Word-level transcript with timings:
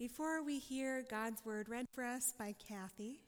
Before 0.00 0.42
we 0.42 0.58
hear 0.58 1.04
God's 1.10 1.44
word 1.44 1.68
read 1.68 1.84
for 1.92 2.02
us 2.02 2.32
by 2.38 2.54
Kathy, 2.66 3.20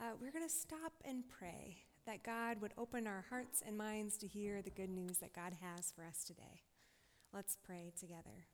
uh, 0.00 0.12
we're 0.20 0.30
going 0.30 0.46
to 0.46 0.48
stop 0.48 0.92
and 1.04 1.24
pray 1.28 1.78
that 2.06 2.22
God 2.22 2.60
would 2.60 2.72
open 2.78 3.08
our 3.08 3.24
hearts 3.28 3.64
and 3.66 3.76
minds 3.76 4.16
to 4.18 4.28
hear 4.28 4.62
the 4.62 4.70
good 4.70 4.90
news 4.90 5.18
that 5.18 5.34
God 5.34 5.54
has 5.60 5.90
for 5.90 6.04
us 6.04 6.22
today. 6.22 6.62
Let's 7.34 7.56
pray 7.56 7.92
together. 7.98 8.46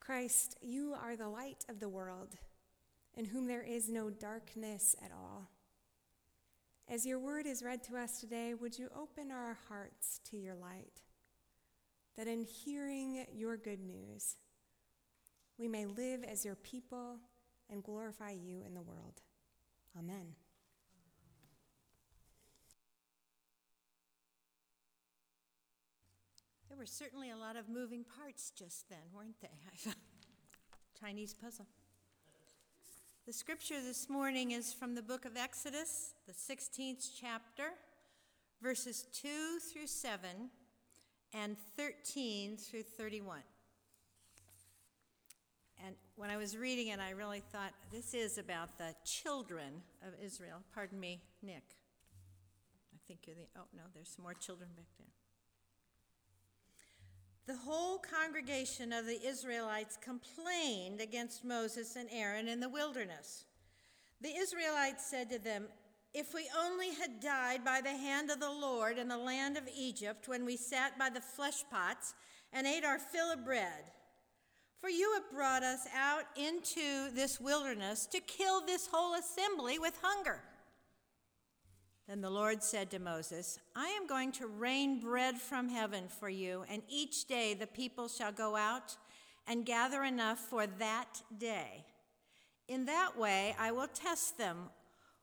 Christ, 0.00 0.56
you 0.60 0.96
are 1.00 1.14
the 1.14 1.28
light 1.28 1.64
of 1.68 1.78
the 1.78 1.88
world, 1.88 2.34
in 3.16 3.26
whom 3.26 3.46
there 3.46 3.62
is 3.62 3.88
no 3.88 4.10
darkness 4.10 4.96
at 5.00 5.12
all. 5.12 5.48
As 6.88 7.06
your 7.06 7.20
word 7.20 7.46
is 7.46 7.62
read 7.62 7.84
to 7.84 7.96
us 7.96 8.18
today, 8.18 8.54
would 8.54 8.76
you 8.76 8.88
open 8.92 9.30
our 9.30 9.58
hearts 9.68 10.18
to 10.30 10.36
your 10.36 10.56
light, 10.56 11.02
that 12.16 12.26
in 12.26 12.42
hearing 12.42 13.26
your 13.32 13.56
good 13.56 13.80
news, 13.80 14.34
we 15.58 15.68
may 15.68 15.86
live 15.86 16.24
as 16.24 16.44
your 16.44 16.56
people 16.56 17.18
and 17.70 17.82
glorify 17.82 18.30
you 18.30 18.62
in 18.66 18.74
the 18.74 18.82
world. 18.82 19.22
Amen. 19.98 20.34
There 26.68 26.76
were 26.76 26.86
certainly 26.86 27.30
a 27.30 27.36
lot 27.36 27.54
of 27.54 27.68
moving 27.68 28.04
parts 28.04 28.50
just 28.50 28.88
then, 28.88 28.98
weren't 29.14 29.40
they? 29.40 29.90
Chinese 31.00 31.32
puzzle. 31.32 31.66
The 33.26 33.32
scripture 33.32 33.80
this 33.80 34.10
morning 34.10 34.50
is 34.50 34.72
from 34.72 34.96
the 34.96 35.02
book 35.02 35.24
of 35.24 35.36
Exodus, 35.36 36.14
the 36.26 36.32
16th 36.32 37.10
chapter, 37.18 37.70
verses 38.60 39.06
2 39.12 39.28
through 39.72 39.86
7 39.86 40.50
and 41.32 41.56
13 41.76 42.56
through 42.56 42.82
31. 42.82 43.40
And 45.84 45.94
when 46.16 46.30
I 46.30 46.36
was 46.36 46.56
reading 46.56 46.88
it, 46.88 47.00
I 47.00 47.10
really 47.10 47.42
thought 47.52 47.72
this 47.92 48.14
is 48.14 48.38
about 48.38 48.78
the 48.78 48.94
children 49.04 49.82
of 50.02 50.14
Israel. 50.24 50.62
Pardon 50.74 50.98
me, 50.98 51.20
Nick. 51.42 51.64
I 52.94 52.98
think 53.06 53.20
you're 53.26 53.36
the, 53.36 53.42
oh 53.58 53.66
no, 53.76 53.82
there's 53.94 54.08
some 54.08 54.22
more 54.22 54.34
children 54.34 54.70
back 54.76 54.86
there. 54.98 55.08
The 57.46 57.60
whole 57.60 57.98
congregation 57.98 58.94
of 58.94 59.04
the 59.04 59.20
Israelites 59.26 59.98
complained 60.02 61.02
against 61.02 61.44
Moses 61.44 61.96
and 61.96 62.08
Aaron 62.10 62.48
in 62.48 62.60
the 62.60 62.70
wilderness. 62.70 63.44
The 64.22 64.34
Israelites 64.34 65.04
said 65.04 65.28
to 65.30 65.38
them, 65.38 65.66
If 66.14 66.32
we 66.32 66.48
only 66.58 66.94
had 66.94 67.20
died 67.20 67.62
by 67.62 67.82
the 67.82 67.90
hand 67.90 68.30
of 68.30 68.40
the 68.40 68.50
Lord 68.50 68.96
in 68.96 69.08
the 69.08 69.18
land 69.18 69.58
of 69.58 69.68
Egypt 69.76 70.28
when 70.28 70.46
we 70.46 70.56
sat 70.56 70.98
by 70.98 71.10
the 71.10 71.20
flesh 71.20 71.62
pots 71.70 72.14
and 72.54 72.66
ate 72.66 72.86
our 72.86 72.98
fill 72.98 73.30
of 73.30 73.44
bread. 73.44 73.90
For 74.84 74.90
you 74.90 75.14
have 75.14 75.32
brought 75.32 75.62
us 75.62 75.86
out 75.96 76.24
into 76.36 77.10
this 77.14 77.40
wilderness 77.40 78.04
to 78.04 78.20
kill 78.20 78.60
this 78.60 78.86
whole 78.92 79.14
assembly 79.14 79.78
with 79.78 79.98
hunger. 80.02 80.42
Then 82.06 82.20
the 82.20 82.28
Lord 82.28 82.62
said 82.62 82.90
to 82.90 82.98
Moses, 82.98 83.58
I 83.74 83.88
am 83.88 84.06
going 84.06 84.30
to 84.32 84.46
rain 84.46 85.00
bread 85.00 85.38
from 85.38 85.70
heaven 85.70 86.04
for 86.08 86.28
you, 86.28 86.66
and 86.68 86.82
each 86.86 87.24
day 87.24 87.54
the 87.54 87.66
people 87.66 88.08
shall 88.08 88.30
go 88.30 88.56
out 88.56 88.98
and 89.46 89.64
gather 89.64 90.04
enough 90.04 90.38
for 90.38 90.66
that 90.66 91.22
day. 91.38 91.86
In 92.68 92.84
that 92.84 93.16
way 93.18 93.56
I 93.58 93.72
will 93.72 93.88
test 93.88 94.36
them 94.36 94.68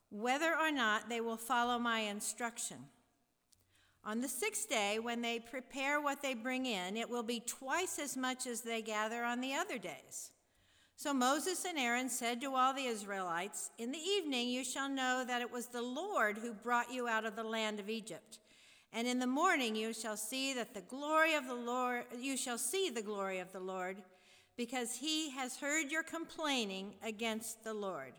whether 0.10 0.58
or 0.58 0.72
not 0.72 1.08
they 1.08 1.22
will 1.22 1.38
follow 1.38 1.78
my 1.78 2.00
instruction. 2.00 2.78
On 4.04 4.22
the 4.22 4.28
sixth 4.28 4.68
day, 4.68 4.98
when 5.00 5.22
they 5.22 5.40
prepare 5.40 6.02
what 6.02 6.22
they 6.22 6.34
bring 6.34 6.66
in, 6.66 6.98
it 6.98 7.10
will 7.10 7.24
be 7.24 7.40
twice 7.40 8.00
as 8.00 8.18
much 8.18 8.48
as 8.48 8.62
they 8.62 8.82
gather 8.82 9.24
on 9.24 9.42
the 9.42 9.54
other 9.54 9.78
days. 9.78 10.32
So 10.96 11.14
Moses 11.14 11.66
and 11.66 11.78
Aaron 11.78 12.10
said 12.10 12.42
to 12.42 12.56
all 12.56 12.74
the 12.74 12.86
Israelites, 12.86 13.70
In 13.78 13.92
the 13.92 14.00
evening 14.00 14.50
you 14.50 14.64
shall 14.64 14.90
know 14.90 15.24
that 15.26 15.42
it 15.42 15.52
was 15.52 15.68
the 15.68 15.82
Lord 15.82 16.38
who 16.38 16.54
brought 16.54 16.94
you 16.94 17.08
out 17.08 17.26
of 17.26 17.36
the 17.36 17.44
land 17.44 17.80
of 17.80 17.90
Egypt. 17.90 18.40
And 18.94 19.08
in 19.08 19.20
the 19.20 19.28
morning 19.28 19.76
you 19.76 19.94
shall 19.94 20.18
see 20.18 20.54
that 20.54 20.74
the 20.74 20.82
glory 20.82 21.36
of 21.36 21.48
the 21.48 21.56
Lord, 21.56 22.06
you 22.20 22.38
shall 22.38 22.58
see 22.58 22.90
the 22.90 23.02
glory 23.02 23.40
of 23.40 23.52
the 23.52 23.60
Lord, 23.60 23.98
because 24.58 24.96
he 24.96 25.32
has 25.32 25.58
heard 25.58 25.92
your 25.92 26.04
complaining 26.04 26.94
against 27.04 27.64
the 27.64 27.74
Lord. 27.74 28.14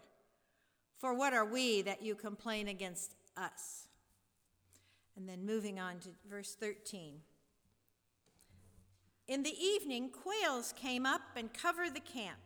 For 0.99 1.13
what 1.13 1.35
are 1.35 1.45
we 1.45 1.83
that 1.83 2.03
you 2.03 2.15
complain 2.15 2.69
against 2.69 3.15
us? 3.37 3.89
And 5.17 5.29
then 5.29 5.45
moving 5.45 5.79
on 5.79 5.99
to 6.01 6.09
verse 6.29 6.55
13. 6.55 7.15
In 9.29 9.43
the 9.43 9.57
evening, 9.63 10.11
quails 10.11 10.75
came 10.77 11.07
up 11.07 11.23
and 11.37 11.53
covered 11.53 11.95
the 11.95 12.01
camp. 12.01 12.41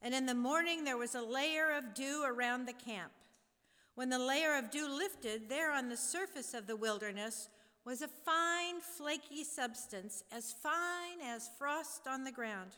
And 0.00 0.14
in 0.14 0.26
the 0.26 0.34
morning 0.34 0.84
there 0.84 0.98
was 0.98 1.14
a 1.14 1.22
layer 1.22 1.70
of 1.72 1.94
dew 1.94 2.24
around 2.26 2.66
the 2.66 2.72
camp. 2.72 3.12
When 3.94 4.10
the 4.10 4.18
layer 4.18 4.56
of 4.56 4.70
dew 4.70 4.88
lifted, 4.88 5.48
there 5.48 5.72
on 5.72 5.88
the 5.88 5.96
surface 5.96 6.52
of 6.52 6.66
the 6.66 6.76
wilderness 6.76 7.48
was 7.84 8.02
a 8.02 8.08
fine, 8.08 8.80
flaky 8.80 9.44
substance, 9.44 10.24
as 10.32 10.52
fine 10.52 11.20
as 11.22 11.50
frost 11.58 12.06
on 12.06 12.24
the 12.24 12.32
ground. 12.32 12.70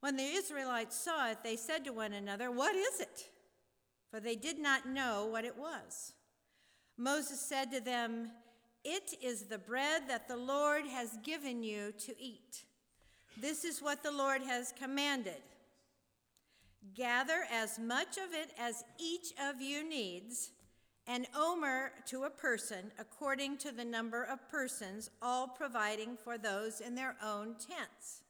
When 0.00 0.16
the 0.16 0.24
Israelites 0.24 0.96
saw 0.96 1.30
it, 1.30 1.38
they 1.44 1.56
said 1.56 1.84
to 1.84 1.92
one 1.92 2.12
another, 2.12 2.50
What 2.50 2.74
is 2.74 3.00
it? 3.00 3.28
For 4.10 4.18
they 4.18 4.34
did 4.34 4.58
not 4.58 4.88
know 4.88 5.26
what 5.30 5.44
it 5.44 5.56
was. 5.56 6.14
Moses 6.96 7.40
said 7.40 7.70
to 7.72 7.80
them, 7.80 8.30
It 8.84 9.14
is 9.22 9.44
the 9.44 9.58
bread 9.58 10.02
that 10.08 10.28
the 10.28 10.36
Lord 10.36 10.86
has 10.86 11.18
given 11.24 11.62
you 11.62 11.92
to 12.06 12.14
eat. 12.20 12.64
This 13.40 13.64
is 13.64 13.80
what 13.80 14.02
the 14.02 14.12
Lord 14.12 14.42
has 14.42 14.72
commanded. 14.78 15.42
Gather 16.94 17.44
as 17.50 17.78
much 17.78 18.18
of 18.18 18.32
it 18.32 18.52
as 18.58 18.84
each 18.98 19.32
of 19.42 19.60
you 19.60 19.88
needs, 19.88 20.50
an 21.06 21.26
omer 21.36 21.92
to 22.06 22.24
a 22.24 22.30
person 22.30 22.90
according 22.98 23.56
to 23.58 23.72
the 23.72 23.84
number 23.84 24.24
of 24.24 24.48
persons, 24.48 25.10
all 25.20 25.48
providing 25.48 26.16
for 26.16 26.36
those 26.36 26.80
in 26.80 26.94
their 26.94 27.16
own 27.24 27.54
tents. 27.54 28.22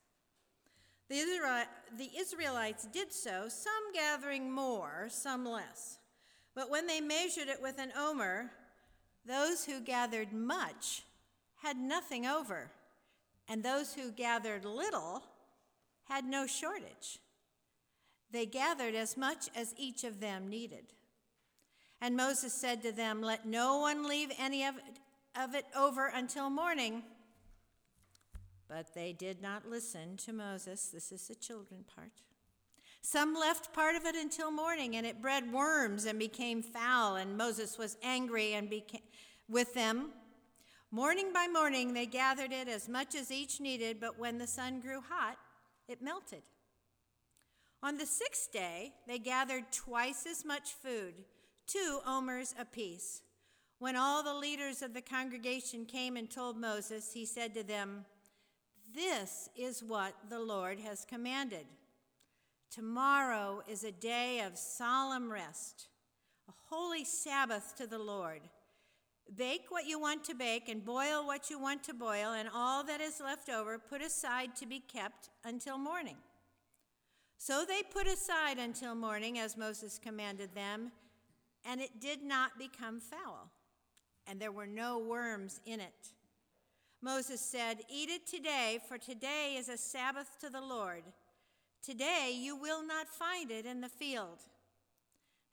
The, 1.08 2.08
Israelites 2.18 2.86
did 2.92 3.12
so, 3.12 3.48
some 3.48 3.92
gathering 3.92 4.50
more, 4.50 5.08
some 5.10 5.44
less. 5.44 5.98
But 6.54 6.70
when 6.70 6.86
they 6.86 7.00
measured 7.00 7.48
it 7.48 7.62
with 7.62 7.78
an 7.78 7.92
omer, 7.98 8.50
those 9.26 9.64
who 9.64 9.80
gathered 9.80 10.32
much 10.32 11.02
had 11.62 11.76
nothing 11.76 12.26
over, 12.26 12.70
and 13.48 13.62
those 13.62 13.94
who 13.94 14.10
gathered 14.10 14.64
little 14.64 15.22
had 16.04 16.24
no 16.24 16.46
shortage. 16.46 17.18
They 18.30 18.46
gathered 18.46 18.94
as 18.94 19.16
much 19.16 19.48
as 19.54 19.74
each 19.76 20.04
of 20.04 20.20
them 20.20 20.48
needed. 20.48 20.92
And 22.00 22.16
Moses 22.16 22.52
said 22.52 22.82
to 22.82 22.92
them, 22.92 23.22
Let 23.22 23.46
no 23.46 23.78
one 23.78 24.08
leave 24.08 24.32
any 24.38 24.64
of 24.64 24.76
it, 24.76 24.98
of 25.40 25.54
it 25.54 25.66
over 25.76 26.08
until 26.08 26.50
morning. 26.50 27.04
But 28.68 28.94
they 28.94 29.12
did 29.12 29.40
not 29.40 29.68
listen 29.68 30.16
to 30.18 30.32
Moses. 30.32 30.88
This 30.92 31.12
is 31.12 31.28
the 31.28 31.34
children 31.34 31.84
part. 31.94 32.12
Some 33.02 33.34
left 33.34 33.72
part 33.72 33.96
of 33.96 34.06
it 34.06 34.14
until 34.14 34.52
morning, 34.52 34.94
and 34.94 35.04
it 35.04 35.20
bred 35.20 35.52
worms 35.52 36.04
and 36.04 36.18
became 36.18 36.62
foul, 36.62 37.16
and 37.16 37.36
Moses 37.36 37.76
was 37.76 37.96
angry 38.00 38.54
and 38.54 38.70
became, 38.70 39.02
with 39.48 39.74
them. 39.74 40.10
Morning 40.92 41.32
by 41.32 41.48
morning, 41.48 41.94
they 41.94 42.06
gathered 42.06 42.52
it 42.52 42.68
as 42.68 42.88
much 42.88 43.16
as 43.16 43.32
each 43.32 43.60
needed, 43.60 43.98
but 44.00 44.20
when 44.20 44.38
the 44.38 44.46
sun 44.46 44.80
grew 44.80 45.00
hot, 45.00 45.36
it 45.88 46.00
melted. 46.00 46.42
On 47.82 47.98
the 47.98 48.06
sixth 48.06 48.52
day, 48.52 48.92
they 49.08 49.18
gathered 49.18 49.72
twice 49.72 50.24
as 50.24 50.44
much 50.44 50.70
food, 50.70 51.14
two 51.66 51.98
omers 52.06 52.54
apiece. 52.56 53.22
When 53.80 53.96
all 53.96 54.22
the 54.22 54.34
leaders 54.34 54.80
of 54.80 54.94
the 54.94 55.02
congregation 55.02 55.86
came 55.86 56.16
and 56.16 56.30
told 56.30 56.56
Moses, 56.56 57.12
he 57.12 57.26
said 57.26 57.52
to 57.54 57.64
them, 57.64 58.04
This 58.94 59.48
is 59.56 59.82
what 59.82 60.14
the 60.28 60.38
Lord 60.38 60.78
has 60.78 61.04
commanded. 61.04 61.66
Tomorrow 62.72 63.62
is 63.68 63.84
a 63.84 63.92
day 63.92 64.40
of 64.40 64.56
solemn 64.56 65.30
rest, 65.30 65.88
a 66.48 66.52
holy 66.70 67.04
Sabbath 67.04 67.74
to 67.76 67.86
the 67.86 67.98
Lord. 67.98 68.40
Bake 69.36 69.66
what 69.68 69.86
you 69.86 70.00
want 70.00 70.24
to 70.24 70.34
bake 70.34 70.70
and 70.70 70.82
boil 70.82 71.26
what 71.26 71.50
you 71.50 71.58
want 71.58 71.84
to 71.84 71.92
boil, 71.92 72.32
and 72.32 72.48
all 72.54 72.82
that 72.84 73.02
is 73.02 73.20
left 73.20 73.50
over 73.50 73.78
put 73.78 74.00
aside 74.00 74.56
to 74.56 74.64
be 74.64 74.80
kept 74.80 75.28
until 75.44 75.76
morning. 75.76 76.16
So 77.36 77.66
they 77.68 77.82
put 77.82 78.06
aside 78.06 78.56
until 78.58 78.94
morning, 78.94 79.38
as 79.38 79.54
Moses 79.54 80.00
commanded 80.02 80.54
them, 80.54 80.92
and 81.66 81.78
it 81.78 82.00
did 82.00 82.22
not 82.22 82.58
become 82.58 83.00
foul, 83.00 83.50
and 84.26 84.40
there 84.40 84.50
were 84.50 84.66
no 84.66 84.98
worms 84.98 85.60
in 85.66 85.78
it. 85.78 86.14
Moses 87.02 87.42
said, 87.42 87.80
Eat 87.90 88.08
it 88.08 88.26
today, 88.26 88.80
for 88.88 88.96
today 88.96 89.56
is 89.58 89.68
a 89.68 89.76
Sabbath 89.76 90.38
to 90.40 90.48
the 90.48 90.62
Lord. 90.62 91.02
Today 91.84 92.32
you 92.34 92.54
will 92.54 92.86
not 92.86 93.08
find 93.08 93.50
it 93.50 93.66
in 93.66 93.80
the 93.80 93.88
field. 93.88 94.38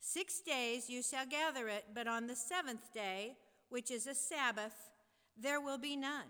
Six 0.00 0.40
days 0.40 0.88
you 0.88 1.02
shall 1.02 1.26
gather 1.26 1.68
it, 1.68 1.86
but 1.92 2.06
on 2.06 2.26
the 2.26 2.36
seventh 2.36 2.92
day, 2.94 3.36
which 3.68 3.90
is 3.90 4.06
a 4.06 4.14
Sabbath, 4.14 4.74
there 5.36 5.60
will 5.60 5.78
be 5.78 5.96
none. 5.96 6.28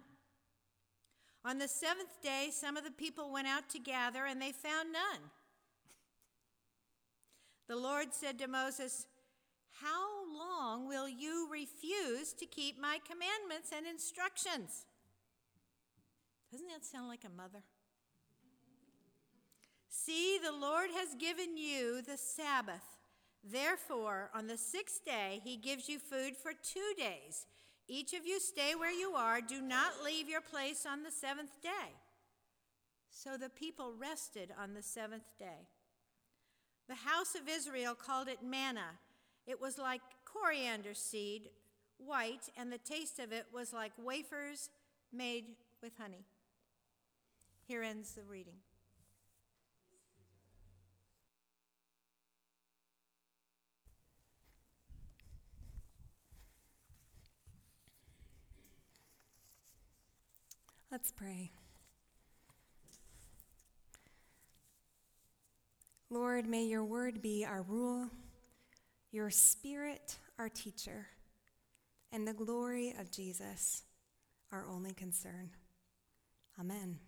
On 1.45 1.59
the 1.59 1.69
seventh 1.69 2.21
day, 2.23 2.49
some 2.51 2.77
of 2.77 2.85
the 2.85 2.91
people 2.91 3.33
went 3.33 3.47
out 3.47 3.69
to 3.71 3.79
gather, 3.79 4.27
and 4.27 4.41
they 4.41 4.53
found 4.53 4.93
none. 4.93 5.31
The 7.69 7.77
Lord 7.77 8.13
said 8.13 8.39
to 8.41 8.49
Moses, 8.49 9.07
How 9.81 10.27
long 10.37 10.89
will 10.89 11.09
you 11.09 11.49
refuse 11.51 12.33
to 12.35 12.47
keep 12.47 12.81
my 12.81 12.99
commandments 13.09 13.71
and 13.75 13.87
instructions? 13.87 14.87
Doesn't 16.51 16.69
that 16.69 16.85
sound 16.85 17.09
like 17.09 17.25
a 17.25 17.35
mother? 17.35 17.63
See, 19.91 20.39
the 20.43 20.53
Lord 20.53 20.91
has 20.95 21.15
given 21.19 21.57
you 21.57 22.01
the 22.01 22.17
Sabbath. 22.17 22.85
Therefore, 23.43 24.31
on 24.33 24.47
the 24.47 24.57
sixth 24.57 25.05
day, 25.05 25.41
he 25.43 25.57
gives 25.57 25.89
you 25.89 25.99
food 25.99 26.37
for 26.37 26.53
two 26.53 26.95
days. 26.97 27.47
Each 27.89 28.13
of 28.13 28.25
you 28.25 28.39
stay 28.39 28.75
where 28.77 28.93
you 28.93 29.15
are. 29.15 29.41
Do 29.41 29.61
not 29.61 30.05
leave 30.05 30.29
your 30.29 30.41
place 30.41 30.87
on 30.87 31.03
the 31.03 31.11
seventh 31.11 31.61
day. 31.61 31.97
So 33.11 33.37
the 33.37 33.49
people 33.49 33.93
rested 33.99 34.53
on 34.57 34.75
the 34.75 34.83
seventh 34.83 35.37
day. 35.39 35.67
The 36.89 36.95
house 36.95 37.35
of 37.35 37.49
Israel 37.49 37.95
called 37.95 38.29
it 38.29 38.45
manna. 38.45 38.99
It 39.45 39.61
was 39.61 39.77
like 39.77 40.03
coriander 40.25 40.95
seed, 40.95 41.51
white, 41.99 42.49
and 42.57 42.73
the 42.73 42.79
taste 42.79 43.19
of 43.19 43.33
it 43.33 43.47
was 43.53 43.73
like 43.73 43.93
wafers 43.99 44.71
made 45.13 45.47
with 45.83 45.93
honey. 45.99 46.25
Here 47.67 47.83
ends 47.83 48.13
the 48.13 48.23
reading. 48.23 48.59
Let's 60.91 61.13
pray. 61.13 61.53
Lord, 66.11 66.49
may 66.49 66.65
your 66.65 66.85
word 66.85 67.23
be 67.23 67.45
our 67.45 67.63
rule, 67.63 68.09
your 69.13 69.31
spirit 69.31 70.17
our 70.37 70.49
teacher, 70.49 71.07
and 72.11 72.27
the 72.27 72.33
glory 72.33 72.93
of 72.99 73.13
Jesus 73.13 73.85
our 74.51 74.67
only 74.67 74.93
concern. 74.93 75.51
Amen. 76.59 76.99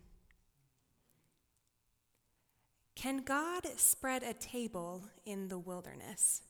Can 2.94 3.18
God 3.24 3.66
spread 3.76 4.22
a 4.22 4.32
table 4.32 5.08
in 5.26 5.48
the 5.48 5.58
wilderness? 5.58 6.42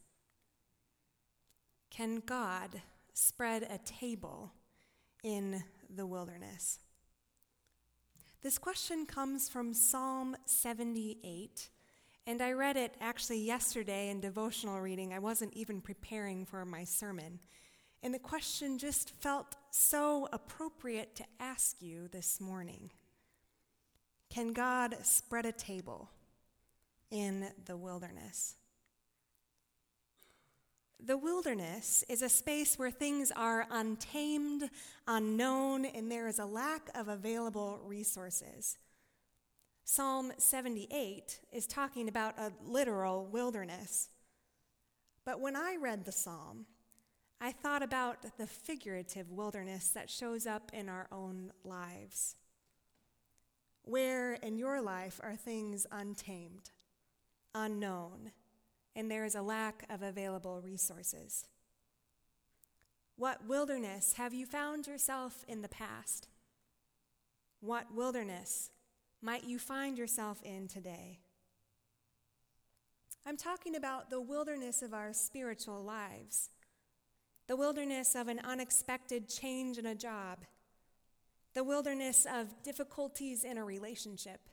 Can 1.91 2.21
God 2.27 2.83
spread 3.15 3.63
a 3.63 3.79
table 3.79 4.53
in 5.25 5.65
the 5.89 6.05
wilderness? 6.05 6.79
This 8.43 8.59
question 8.59 9.07
comes 9.07 9.49
from 9.49 9.73
Psalm 9.73 10.37
78, 10.47 11.69
and 12.27 12.43
I 12.43 12.51
read 12.51 12.77
it 12.77 12.97
actually 13.01 13.39
yesterday 13.39 14.11
in 14.11 14.21
devotional 14.21 14.81
reading. 14.81 15.13
I 15.13 15.21
wasn't 15.21 15.55
even 15.55 15.81
preparing 15.81 16.45
for 16.45 16.65
my 16.65 16.83
sermon. 16.83 17.39
And 18.03 18.13
the 18.13 18.19
question 18.19 18.79
just 18.79 19.11
felt 19.21 19.55
so 19.71 20.29
appropriate 20.33 21.15
to 21.17 21.25
ask 21.39 21.81
you 21.81 22.09
this 22.09 22.41
morning 22.41 22.91
Can 24.29 24.53
God 24.53 24.97
spread 25.03 25.47
a 25.47 25.53
table 25.53 26.11
in 27.13 27.47
the 27.67 27.77
wilderness? 27.77 28.57
The 31.05 31.17
wilderness 31.17 32.05
is 32.09 32.23
a 32.23 32.29
space 32.29 32.79
where 32.79 32.93
things 32.93 33.33
are 33.35 33.67
untamed, 33.73 34.71
unknown, 35.09 35.85
and 35.85 36.09
there 36.09 36.29
is 36.29 36.39
a 36.39 36.47
lack 36.47 36.91
of 36.95 37.09
available 37.09 37.81
resources. 37.85 38.79
Psalm 39.83 40.33
78 40.39 41.41
is 41.51 41.67
talking 41.67 42.09
about 42.09 42.39
a 42.39 42.53
literal 42.65 43.27
wilderness. 43.27 44.11
But 45.27 45.41
when 45.41 45.57
I 45.57 45.77
read 45.81 46.05
the 46.05 46.13
psalm, 46.13 46.67
I 47.41 47.51
thought 47.51 47.83
about 47.83 48.39
the 48.39 48.47
figurative 48.47 49.29
wilderness 49.33 49.89
that 49.89 50.09
shows 50.09 50.47
up 50.47 50.71
in 50.73 50.89
our 50.89 51.09
own 51.11 51.51
lives. 51.65 52.37
Where 53.83 54.35
in 54.35 54.57
your 54.57 54.81
life 54.81 55.19
are 55.21 55.35
things 55.35 55.85
untamed, 55.91 56.71
unknown, 57.57 58.31
and 58.95 59.11
there 59.11 59.25
is 59.25 59.35
a 59.35 59.43
lack 59.43 59.85
of 59.91 60.03
available 60.03 60.61
resources? 60.61 61.47
What 63.17 63.47
wilderness 63.47 64.15
have 64.15 64.35
you 64.35 64.47
found 64.47 64.87
yourself 64.87 65.45
in 65.47 65.63
the 65.63 65.69
past? 65.69 66.29
What 67.61 67.95
wilderness 67.95 68.71
might 69.21 69.45
you 69.45 69.59
find 69.59 69.97
yourself 69.97 70.43
in 70.43 70.67
today? 70.67 71.21
I'm 73.25 73.37
talking 73.37 73.77
about 73.77 74.11
the 74.11 74.21
wilderness 74.21 74.83
of 74.83 74.93
our 74.93 75.13
spiritual 75.13 75.85
lives, 75.85 76.51
the 77.47 77.55
wilderness 77.55 78.17
of 78.17 78.27
an 78.27 78.41
unexpected 78.43 79.29
change 79.29 79.79
in 79.79 79.87
a 79.87 79.95
job, 79.95 80.41
the 81.55 81.63
wilderness 81.63 82.27
of 82.27 82.63
difficulties 82.65 83.45
in 83.45 83.59
a 83.59 83.65
relationship, 83.65 84.49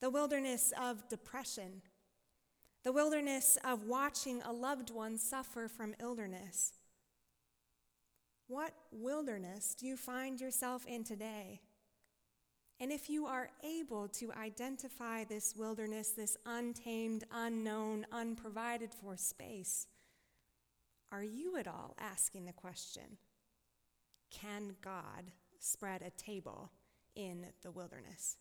the 0.00 0.10
wilderness 0.10 0.72
of 0.80 1.08
depression 1.08 1.82
the 2.86 2.92
wilderness 2.92 3.58
of 3.64 3.88
watching 3.88 4.40
a 4.42 4.52
loved 4.52 4.90
one 4.90 5.18
suffer 5.18 5.66
from 5.66 5.92
illness. 6.00 6.74
What 8.46 8.74
wilderness 8.92 9.74
do 9.74 9.88
you 9.88 9.96
find 9.96 10.40
yourself 10.40 10.86
in 10.86 11.02
today? 11.02 11.62
And 12.78 12.92
if 12.92 13.10
you 13.10 13.26
are 13.26 13.50
able 13.64 14.06
to 14.10 14.30
identify 14.34 15.24
this 15.24 15.56
wilderness, 15.56 16.10
this 16.10 16.36
untamed, 16.46 17.24
unknown, 17.32 18.06
unprovided 18.12 18.94
for 18.94 19.16
space, 19.16 19.88
are 21.10 21.24
you 21.24 21.56
at 21.56 21.66
all 21.66 21.96
asking 21.98 22.44
the 22.44 22.52
question 22.52 23.18
can 24.30 24.76
God 24.80 25.32
spread 25.58 26.02
a 26.02 26.10
table 26.10 26.70
in 27.16 27.46
the 27.64 27.72
wilderness? 27.72 28.36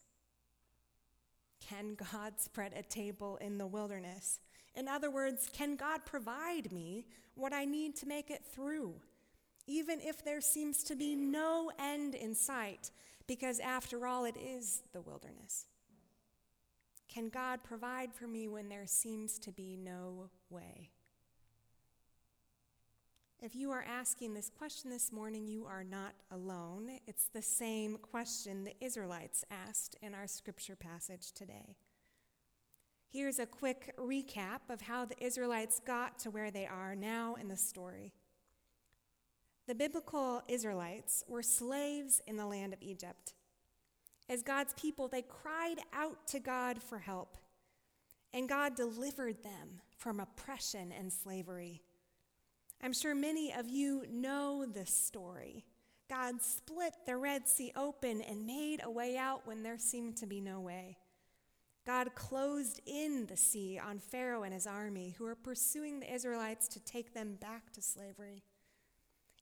Can 1.67 1.95
God 1.95 2.33
spread 2.37 2.73
a 2.75 2.83
table 2.83 3.37
in 3.37 3.57
the 3.57 3.67
wilderness? 3.67 4.39
In 4.75 4.87
other 4.87 5.09
words, 5.09 5.49
can 5.53 5.75
God 5.75 6.05
provide 6.05 6.71
me 6.71 7.05
what 7.35 7.53
I 7.53 7.65
need 7.65 7.95
to 7.97 8.07
make 8.07 8.29
it 8.29 8.43
through, 8.45 8.95
even 9.67 9.99
if 10.01 10.23
there 10.23 10.41
seems 10.41 10.83
to 10.83 10.95
be 10.95 11.15
no 11.15 11.71
end 11.79 12.15
in 12.15 12.35
sight, 12.35 12.91
because 13.27 13.59
after 13.59 14.05
all, 14.05 14.25
it 14.25 14.37
is 14.37 14.83
the 14.93 15.01
wilderness? 15.01 15.65
Can 17.07 17.29
God 17.29 17.63
provide 17.63 18.13
for 18.13 18.27
me 18.27 18.47
when 18.47 18.67
there 18.67 18.85
seems 18.85 19.39
to 19.39 19.51
be 19.51 19.77
no 19.77 20.29
way? 20.49 20.91
If 23.41 23.53
you 23.53 23.69
are 23.71 23.83
asking 23.87 24.33
this 24.33 24.49
question 24.49 24.89
this 24.89 25.11
morning, 25.11 25.45
you 25.45 25.65
are 25.65 25.83
not 25.83 26.13
alone. 26.31 26.89
It's 27.05 27.27
the 27.27 27.41
same 27.41 27.97
question 27.97 28.63
the 28.63 28.75
Israelites 28.79 29.43
asked 29.51 29.97
in 30.01 30.15
our 30.15 30.25
scripture 30.25 30.75
passage 30.75 31.31
today. 31.33 31.75
Here's 33.09 33.37
a 33.37 33.45
quick 33.45 33.93
recap 33.99 34.61
of 34.69 34.81
how 34.81 35.05
the 35.05 35.21
Israelites 35.23 35.81
got 35.85 36.17
to 36.19 36.31
where 36.31 36.49
they 36.49 36.65
are 36.65 36.95
now 36.95 37.35
in 37.35 37.49
the 37.49 37.57
story. 37.57 38.13
The 39.67 39.75
biblical 39.75 40.41
Israelites 40.47 41.23
were 41.27 41.43
slaves 41.43 42.21
in 42.25 42.37
the 42.37 42.47
land 42.47 42.73
of 42.73 42.81
Egypt. 42.81 43.33
As 44.29 44.43
God's 44.43 44.73
people, 44.73 45.07
they 45.07 45.21
cried 45.21 45.81
out 45.93 46.25
to 46.27 46.39
God 46.39 46.81
for 46.81 46.99
help, 46.99 47.37
and 48.33 48.49
God 48.49 48.75
delivered 48.75 49.43
them 49.43 49.81
from 49.97 50.19
oppression 50.19 50.91
and 50.97 51.11
slavery. 51.11 51.83
I'm 52.83 52.93
sure 52.93 53.15
many 53.15 53.53
of 53.53 53.67
you 53.67 54.05
know 54.11 54.65
this 54.65 54.93
story. 54.93 55.65
God 56.09 56.41
split 56.41 56.93
the 57.05 57.17
Red 57.17 57.47
Sea 57.47 57.71
open 57.75 58.21
and 58.21 58.45
made 58.45 58.81
a 58.83 58.91
way 58.91 59.17
out 59.17 59.41
when 59.45 59.63
there 59.63 59.77
seemed 59.77 60.17
to 60.17 60.27
be 60.27 60.39
no 60.39 60.59
way. 60.59 60.97
God 61.85 62.15
closed 62.15 62.81
in 62.85 63.27
the 63.27 63.37
sea 63.37 63.79
on 63.79 63.99
Pharaoh 63.99 64.43
and 64.43 64.53
his 64.53 64.67
army, 64.67 65.15
who 65.17 65.23
were 65.23 65.35
pursuing 65.35 65.99
the 65.99 66.11
Israelites 66.13 66.67
to 66.69 66.79
take 66.79 67.13
them 67.13 67.35
back 67.39 67.71
to 67.73 67.81
slavery. 67.81 68.43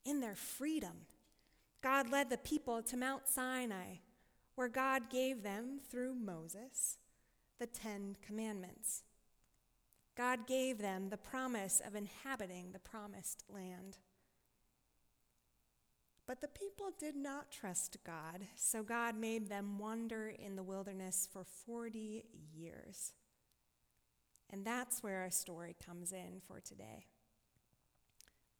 In 0.05 0.19
their 0.19 0.35
freedom, 0.35 1.05
God 1.81 2.09
led 2.09 2.29
the 2.29 2.37
people 2.37 2.81
to 2.83 2.97
Mount 2.97 3.27
Sinai, 3.27 3.97
where 4.55 4.67
God 4.67 5.09
gave 5.09 5.43
them, 5.43 5.79
through 5.89 6.15
Moses, 6.15 6.97
the 7.59 7.65
Ten 7.65 8.15
Commandments. 8.21 9.03
God 10.15 10.45
gave 10.47 10.77
them 10.77 11.09
the 11.09 11.17
promise 11.17 11.81
of 11.85 11.95
inhabiting 11.95 12.71
the 12.71 12.79
promised 12.79 13.43
land. 13.49 13.97
But 16.25 16.39
the 16.39 16.47
people 16.47 16.91
did 16.99 17.15
not 17.15 17.51
trust 17.51 17.97
God, 18.05 18.47
so 18.55 18.81
God 18.83 19.17
made 19.17 19.49
them 19.49 19.77
wander 19.77 20.29
in 20.29 20.55
the 20.55 20.63
wilderness 20.63 21.27
for 21.31 21.43
40 21.43 22.23
years. 22.55 23.13
And 24.49 24.63
that's 24.63 25.01
where 25.01 25.21
our 25.21 25.31
story 25.31 25.75
comes 25.85 26.13
in 26.13 26.41
for 26.47 26.59
today. 26.59 27.07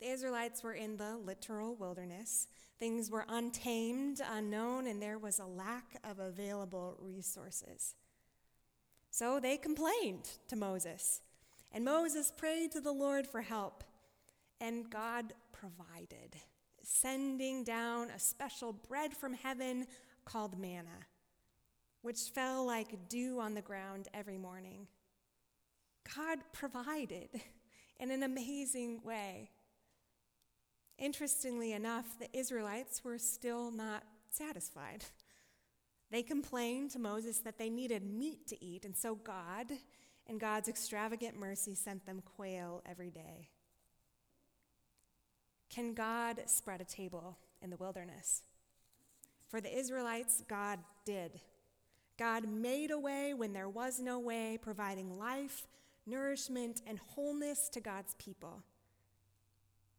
The 0.02 0.10
Israelites 0.10 0.64
were 0.64 0.74
in 0.74 0.98
the 0.98 1.16
literal 1.18 1.76
wilderness. 1.76 2.48
Things 2.80 3.10
were 3.10 3.26
untamed, 3.30 4.20
unknown, 4.30 4.88
and 4.88 5.02
there 5.02 5.20
was 5.20 5.40
a 5.40 5.46
lack 5.46 5.98
of 6.04 6.20
available 6.20 6.98
resources. 7.00 7.96
So 9.12 9.40
they 9.40 9.56
complained 9.56 10.28
to 10.50 10.58
Moses. 10.58 11.22
And 11.74 11.84
Moses 11.84 12.32
prayed 12.36 12.72
to 12.74 12.82
the 12.82 12.92
Lord 12.92 13.26
for 13.26 13.42
help. 13.42 13.84
And 14.62 14.90
God 14.90 15.34
provided, 15.52 16.36
sending 16.84 17.64
down 17.64 18.10
a 18.12 18.20
special 18.20 18.74
bread 18.74 19.14
from 19.14 19.34
heaven 19.34 19.88
called 20.24 20.60
manna, 20.60 21.08
which 22.02 22.20
fell 22.34 22.66
like 22.66 23.10
dew 23.10 23.40
on 23.40 23.56
the 23.56 23.62
ground 23.62 24.08
every 24.14 24.38
morning. 24.38 24.88
God 26.16 26.40
provided 26.52 27.30
in 28.00 28.12
an 28.12 28.24
amazing 28.24 29.02
way. 29.04 29.50
Interestingly 31.00 31.74
enough, 31.74 32.20
the 32.20 32.30
Israelites 32.38 33.04
were 33.04 33.18
still 33.18 33.72
not 33.72 34.04
satisfied. 34.30 35.06
They 36.12 36.22
complained 36.22 36.92
to 36.92 37.00
Moses 37.00 37.40
that 37.40 37.58
they 37.58 37.70
needed 37.70 38.04
meat 38.04 38.48
to 38.48 38.64
eat, 38.64 38.86
and 38.86 38.96
so 38.96 39.16
God, 39.16 39.72
in 40.28 40.38
God's 40.38 40.70
extravagant 40.70 41.38
mercy, 41.38 41.76
sent 41.76 42.06
them 42.06 42.22
quail 42.36 42.82
every 42.86 43.10
day. 43.10 43.50
Can 45.70 45.94
God 45.94 46.42
spread 46.46 46.82
a 46.82 46.86
table 46.86 47.38
in 47.62 47.70
the 47.70 47.78
wilderness? 47.78 48.44
For 49.48 49.60
the 49.60 49.76
Israelites, 49.76 50.44
God 50.48 50.80
did. 51.06 51.40
God 52.18 52.48
made 52.48 52.92
a 52.92 53.00
way 53.00 53.34
when 53.34 53.54
there 53.54 53.70
was 53.70 54.00
no 54.00 54.20
way, 54.20 54.60
providing 54.62 55.18
life, 55.18 55.68
nourishment, 56.06 56.82
and 56.86 57.00
wholeness 57.00 57.70
to 57.70 57.80
God's 57.80 58.14
people. 58.16 58.62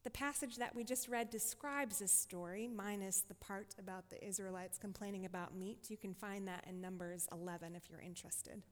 The 0.04 0.10
passage 0.10 0.56
that 0.58 0.76
we 0.76 0.84
just 0.84 1.08
read 1.08 1.30
describes 1.30 1.98
this 1.98 2.12
story, 2.12 2.68
minus 2.68 3.20
the 3.20 3.34
part 3.34 3.74
about 3.78 4.10
the 4.10 4.22
Israelites 4.24 4.78
complaining 4.78 5.24
about 5.24 5.56
meat. 5.56 5.86
You 5.88 5.96
can 5.96 6.14
find 6.14 6.46
that 6.46 6.64
in 6.68 6.80
Numbers 6.80 7.26
11 7.32 7.74
if 7.74 7.88
you're 7.90 8.00
interested. 8.00 8.62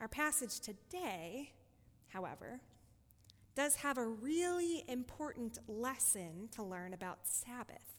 Our 0.00 0.08
passage 0.08 0.60
today, 0.60 1.52
however, 2.08 2.60
does 3.54 3.76
have 3.76 3.98
a 3.98 4.06
really 4.06 4.84
important 4.86 5.58
lesson 5.66 6.48
to 6.52 6.62
learn 6.62 6.94
about 6.94 7.26
Sabbath 7.26 7.96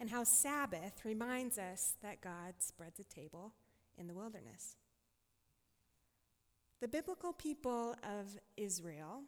and 0.00 0.10
how 0.10 0.24
Sabbath 0.24 1.04
reminds 1.04 1.58
us 1.58 1.94
that 2.02 2.20
God 2.20 2.54
spreads 2.58 2.98
a 2.98 3.04
table 3.04 3.52
in 3.96 4.08
the 4.08 4.14
wilderness. 4.14 4.76
The 6.80 6.88
biblical 6.88 7.32
people 7.32 7.94
of 8.02 8.38
Israel 8.56 9.22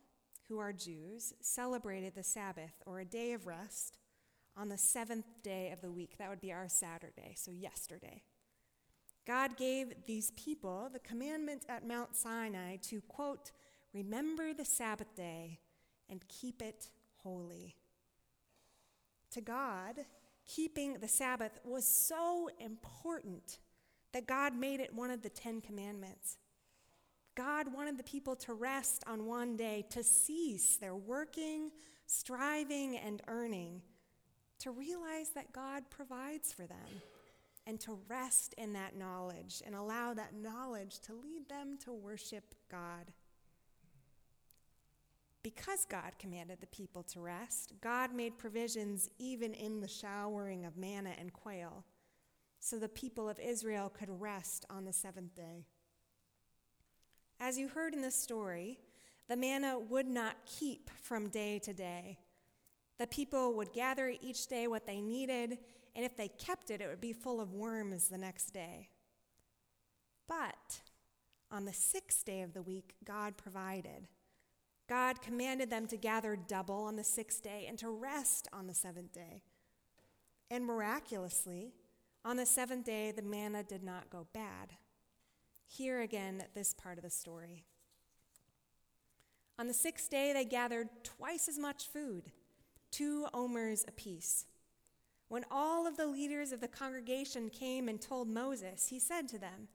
who 0.52 0.58
are 0.58 0.72
Jews, 0.72 1.32
celebrated 1.40 2.14
the 2.14 2.22
Sabbath, 2.22 2.82
or 2.84 3.00
a 3.00 3.06
day 3.06 3.32
of 3.32 3.46
rest, 3.46 3.96
on 4.54 4.68
the 4.68 4.76
seventh 4.76 5.24
day 5.42 5.70
of 5.70 5.80
the 5.80 5.90
week. 5.90 6.18
That 6.18 6.28
would 6.28 6.42
be 6.42 6.52
our 6.52 6.68
Saturday, 6.68 7.32
so 7.36 7.50
yesterday. 7.50 8.22
God 9.26 9.56
gave 9.56 9.94
these 10.06 10.32
people 10.32 10.88
the 10.92 10.98
commandment 10.98 11.64
at 11.68 11.86
Mount 11.86 12.16
Sinai 12.16 12.76
to, 12.82 13.00
quote, 13.02 13.52
remember 13.92 14.52
the 14.52 14.64
Sabbath 14.64 15.14
day 15.14 15.60
and 16.08 16.26
keep 16.28 16.60
it 16.60 16.90
holy. 17.22 17.76
To 19.30 19.40
God, 19.40 20.00
keeping 20.44 20.94
the 20.94 21.08
Sabbath 21.08 21.60
was 21.64 21.86
so 21.86 22.48
important 22.58 23.58
that 24.12 24.26
God 24.26 24.54
made 24.54 24.80
it 24.80 24.94
one 24.94 25.10
of 25.10 25.22
the 25.22 25.30
Ten 25.30 25.60
Commandments. 25.60 26.38
God 27.34 27.72
wanted 27.72 27.96
the 27.96 28.04
people 28.04 28.36
to 28.36 28.52
rest 28.52 29.04
on 29.06 29.26
one 29.26 29.56
day, 29.56 29.86
to 29.90 30.02
cease 30.02 30.76
their 30.76 30.94
working, 30.94 31.70
striving, 32.06 32.98
and 32.98 33.22
earning, 33.26 33.80
to 34.58 34.70
realize 34.70 35.30
that 35.34 35.52
God 35.52 35.84
provides 35.88 36.52
for 36.52 36.66
them, 36.66 36.78
and 37.66 37.78
to 37.80 37.98
rest 38.08 38.54
in 38.58 38.72
that 38.72 38.96
knowledge 38.96 39.62
and 39.64 39.74
allow 39.74 40.14
that 40.14 40.34
knowledge 40.34 40.98
to 41.00 41.12
lead 41.12 41.48
them 41.48 41.78
to 41.84 41.92
worship 41.92 42.54
God. 42.70 43.12
Because 45.42 45.84
God 45.84 46.12
commanded 46.18 46.60
the 46.60 46.66
people 46.68 47.02
to 47.04 47.20
rest, 47.20 47.72
God 47.80 48.14
made 48.14 48.38
provisions 48.38 49.08
even 49.18 49.54
in 49.54 49.80
the 49.80 49.88
showering 49.88 50.64
of 50.64 50.76
manna 50.76 51.12
and 51.18 51.32
quail, 51.32 51.84
so 52.60 52.78
the 52.78 52.88
people 52.88 53.28
of 53.28 53.40
Israel 53.40 53.88
could 53.88 54.20
rest 54.20 54.64
on 54.70 54.84
the 54.84 54.92
seventh 54.92 55.34
day. 55.34 55.66
As 57.40 57.58
you 57.58 57.66
heard 57.66 57.92
in 57.92 58.02
the 58.02 58.10
story, 58.12 58.78
the 59.28 59.36
manna 59.36 59.78
would 59.78 60.06
not 60.06 60.36
keep 60.46 60.90
from 61.02 61.28
day 61.28 61.58
to 61.60 61.72
day. 61.72 62.18
The 62.98 63.06
people 63.08 63.54
would 63.54 63.72
gather 63.72 64.14
each 64.20 64.46
day 64.46 64.68
what 64.68 64.86
they 64.86 65.00
needed, 65.00 65.58
and 65.94 66.04
if 66.04 66.16
they 66.16 66.28
kept 66.28 66.70
it, 66.70 66.80
it 66.80 66.88
would 66.88 67.00
be 67.00 67.12
full 67.12 67.40
of 67.40 67.52
worms 67.52 68.08
the 68.08 68.18
next 68.18 68.52
day. 68.52 68.88
But 70.26 70.80
on 71.50 71.64
the 71.66 71.72
sixth 71.72 72.24
day 72.24 72.40
of 72.40 72.54
the 72.54 72.62
week, 72.62 72.94
God 73.04 73.36
provided. 73.36 74.08
God 74.88 75.20
commanded 75.20 75.70
them 75.70 75.86
to 75.88 75.96
gather 75.96 76.36
double 76.36 76.84
on 76.84 76.96
the 76.96 77.04
sixth 77.04 77.42
day 77.42 77.66
and 77.68 77.78
to 77.78 77.90
rest 77.90 78.48
on 78.52 78.66
the 78.66 78.74
seventh 78.74 79.12
day. 79.12 79.42
And 80.50 80.64
miraculously, 80.66 81.72
on 82.24 82.36
the 82.36 82.46
seventh 82.46 82.86
day, 82.86 83.10
the 83.10 83.22
manna 83.22 83.62
did 83.62 83.82
not 83.82 84.10
go 84.10 84.26
bad. 84.32 84.74
Hear 85.66 86.00
again 86.00 86.44
this 86.54 86.74
part 86.74 86.98
of 86.98 87.04
the 87.04 87.10
story. 87.10 87.64
On 89.58 89.68
the 89.68 89.74
sixth 89.74 90.10
day, 90.10 90.32
they 90.32 90.44
gathered 90.44 90.88
twice 91.04 91.48
as 91.48 91.58
much 91.58 91.86
food, 91.86 92.30
two 92.90 93.26
omers 93.32 93.84
apiece. 93.86 94.46
When 95.32 95.46
all 95.50 95.86
of 95.86 95.96
the 95.96 96.08
leaders 96.08 96.52
of 96.52 96.60
the 96.60 96.68
congregation 96.68 97.48
came 97.48 97.88
and 97.88 97.98
told 97.98 98.28
Moses, 98.28 98.88
he 98.88 98.98
said 98.98 99.28
to 99.28 99.38
them, 99.38 99.68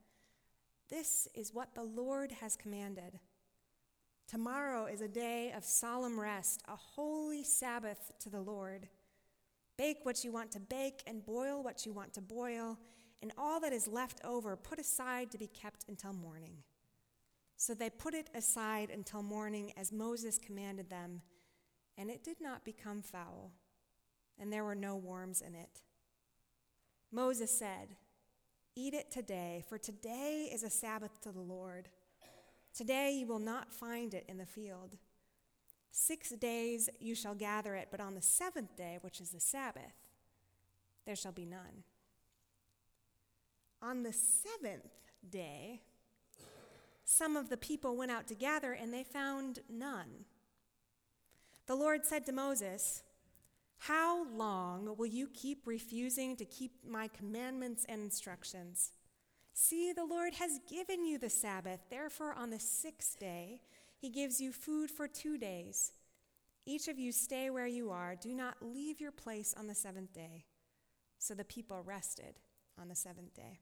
This 0.87 1.27
is 1.33 1.51
what 1.51 1.73
the 1.73 1.81
Lord 1.81 2.31
has 2.31 2.55
commanded. 2.55 3.17
Tomorrow 4.27 4.85
is 4.85 5.01
a 5.01 5.07
day 5.07 5.51
of 5.57 5.65
solemn 5.65 6.19
rest, 6.19 6.61
a 6.67 6.75
holy 6.75 7.43
Sabbath 7.43 8.11
to 8.19 8.29
the 8.29 8.39
Lord. 8.39 8.87
Bake 9.79 9.97
what 10.03 10.23
you 10.23 10.31
want 10.31 10.51
to 10.51 10.59
bake 10.59 11.01
and 11.07 11.25
boil 11.25 11.63
what 11.63 11.87
you 11.87 11.91
want 11.91 12.13
to 12.13 12.21
boil 12.21 12.77
and 13.23 13.31
all 13.35 13.59
that 13.59 13.73
is 13.73 13.87
left 13.87 14.21
over 14.23 14.55
put 14.55 14.77
aside 14.77 15.31
to 15.31 15.39
be 15.39 15.47
kept 15.47 15.85
until 15.87 16.13
morning. 16.13 16.57
So 17.55 17.73
they 17.73 17.89
put 17.89 18.13
it 18.13 18.29
aside 18.35 18.91
until 18.91 19.23
morning 19.23 19.73
as 19.75 19.91
Moses 19.91 20.37
commanded 20.37 20.91
them, 20.91 21.23
and 21.97 22.11
it 22.11 22.23
did 22.23 22.39
not 22.39 22.63
become 22.63 23.01
foul, 23.01 23.53
and 24.39 24.51
there 24.51 24.63
were 24.63 24.75
no 24.75 24.95
worms 24.95 25.41
in 25.41 25.55
it. 25.55 25.81
Moses 27.11 27.51
said, 27.51 27.95
Eat 28.75 28.93
it 28.93 29.09
today, 29.09 29.63
for 29.67 29.77
today 29.77 30.49
is 30.53 30.63
a 30.63 30.69
Sabbath 30.69 31.19
to 31.21 31.31
the 31.31 31.39
Lord. 31.39 31.89
Today 32.75 33.11
you 33.11 33.25
will 33.25 33.39
not 33.39 33.73
find 33.73 34.13
it 34.13 34.25
in 34.27 34.37
the 34.37 34.45
field. 34.45 34.97
Six 35.91 36.29
days 36.29 36.89
you 36.99 37.15
shall 37.15 37.33
gather 37.33 37.73
it, 37.73 37.87
but 37.89 37.99
on 37.99 38.13
the 38.13 38.21
seventh 38.21 38.75
day, 38.75 38.99
which 39.01 39.19
is 39.19 39.31
the 39.31 39.39
Sabbath, 39.39 39.95
there 41.07 41.15
shall 41.15 41.31
be 41.31 41.45
none. 41.45 41.83
On 43.81 44.03
the 44.03 44.13
seventh 44.13 44.91
day, 45.27 45.81
some 47.03 47.35
of 47.35 47.49
the 47.49 47.57
people 47.57 47.95
went 47.95 48.11
out 48.11 48.27
to 48.27 48.35
gather, 48.35 48.73
and 48.73 48.93
they 48.93 49.03
found 49.03 49.59
none. 49.69 50.25
The 51.65 51.75
Lord 51.75 52.05
said 52.05 52.25
to 52.27 52.31
Moses, 52.31 53.01
How 53.79 54.25
long 54.29 54.95
will 54.97 55.05
you 55.05 55.27
keep 55.33 55.65
refusing 55.65 56.35
to 56.37 56.45
keep 56.45 56.71
my 56.87 57.07
commandments 57.07 57.85
and 57.87 58.01
instructions? 58.01 58.91
See, 59.53 59.93
the 59.93 60.05
Lord 60.05 60.33
has 60.35 60.59
given 60.69 61.05
you 61.05 61.17
the 61.17 61.29
Sabbath. 61.29 61.79
Therefore, 61.89 62.33
on 62.33 62.49
the 62.49 62.59
sixth 62.59 63.19
day, 63.19 63.61
he 63.97 64.09
gives 64.09 64.39
you 64.39 64.51
food 64.51 64.91
for 64.91 65.07
two 65.07 65.37
days. 65.37 65.93
Each 66.65 66.87
of 66.87 66.99
you 66.99 67.11
stay 67.11 67.49
where 67.49 67.67
you 67.67 67.89
are. 67.91 68.15
Do 68.15 68.33
not 68.33 68.57
leave 68.61 68.99
your 68.99 69.11
place 69.11 69.55
on 69.57 69.67
the 69.67 69.75
seventh 69.75 70.13
day. 70.13 70.45
So 71.17 71.33
the 71.33 71.45
people 71.45 71.81
rested 71.83 72.39
on 72.79 72.89
the 72.89 72.95
seventh 72.95 73.33
day. 73.33 73.59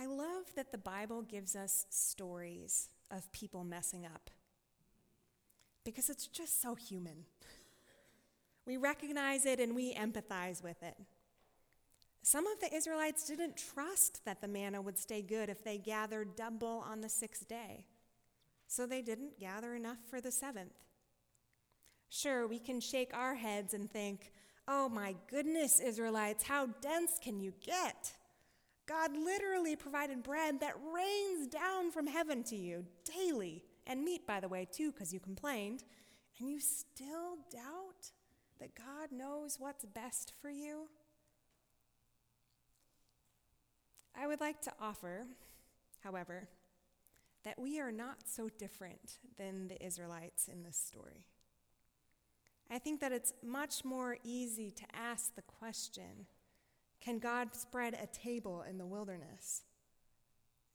I 0.00 0.06
love 0.06 0.44
that 0.56 0.72
the 0.72 0.78
Bible 0.78 1.20
gives 1.20 1.54
us 1.54 1.84
stories 1.90 2.88
of 3.10 3.30
people 3.32 3.64
messing 3.64 4.06
up 4.06 4.30
because 5.90 6.08
it's 6.08 6.26
just 6.26 6.62
so 6.62 6.74
human. 6.74 7.24
We 8.66 8.76
recognize 8.76 9.46
it 9.46 9.58
and 9.58 9.74
we 9.74 9.94
empathize 9.94 10.62
with 10.62 10.82
it. 10.82 10.96
Some 12.22 12.46
of 12.46 12.60
the 12.60 12.72
Israelites 12.74 13.26
didn't 13.26 13.56
trust 13.56 14.24
that 14.24 14.40
the 14.40 14.48
manna 14.48 14.82
would 14.82 14.98
stay 14.98 15.22
good 15.22 15.48
if 15.48 15.64
they 15.64 15.78
gathered 15.78 16.36
double 16.36 16.84
on 16.88 17.00
the 17.00 17.08
sixth 17.08 17.48
day, 17.48 17.86
so 18.66 18.86
they 18.86 19.02
didn't 19.02 19.40
gather 19.40 19.74
enough 19.74 19.98
for 20.08 20.20
the 20.20 20.30
seventh. 20.30 20.84
Sure, 22.10 22.46
we 22.46 22.58
can 22.58 22.80
shake 22.80 23.12
our 23.14 23.34
heads 23.34 23.72
and 23.72 23.90
think, 23.90 24.32
oh 24.68 24.88
my 24.88 25.16
goodness, 25.28 25.80
Israelites, 25.80 26.44
how 26.44 26.66
dense 26.80 27.18
can 27.22 27.40
you 27.40 27.54
get? 27.64 28.12
God 28.86 29.16
literally 29.16 29.76
provided 29.76 30.22
bread 30.22 30.60
that 30.60 30.74
rains 30.92 31.46
down 31.46 31.90
from 31.90 32.06
heaven 32.06 32.42
to 32.44 32.56
you 32.56 32.84
daily, 33.04 33.64
and 33.90 34.04
meat, 34.04 34.24
by 34.24 34.38
the 34.38 34.48
way, 34.48 34.68
too, 34.70 34.92
because 34.92 35.12
you 35.12 35.18
complained, 35.18 35.82
and 36.38 36.48
you 36.48 36.60
still 36.60 37.38
doubt 37.50 38.12
that 38.60 38.76
God 38.76 39.10
knows 39.10 39.56
what's 39.58 39.84
best 39.84 40.32
for 40.40 40.48
you? 40.48 40.88
I 44.16 44.28
would 44.28 44.40
like 44.40 44.60
to 44.62 44.72
offer, 44.80 45.26
however, 46.04 46.48
that 47.42 47.58
we 47.58 47.80
are 47.80 47.90
not 47.90 48.28
so 48.28 48.48
different 48.58 49.18
than 49.36 49.66
the 49.66 49.84
Israelites 49.84 50.46
in 50.46 50.62
this 50.62 50.76
story. 50.76 51.26
I 52.70 52.78
think 52.78 53.00
that 53.00 53.10
it's 53.10 53.32
much 53.42 53.84
more 53.84 54.18
easy 54.22 54.70
to 54.70 54.84
ask 54.94 55.34
the 55.34 55.42
question 55.42 56.26
can 57.00 57.18
God 57.18 57.54
spread 57.54 57.94
a 57.94 58.06
table 58.06 58.62
in 58.68 58.76
the 58.76 58.86
wilderness? 58.86 59.62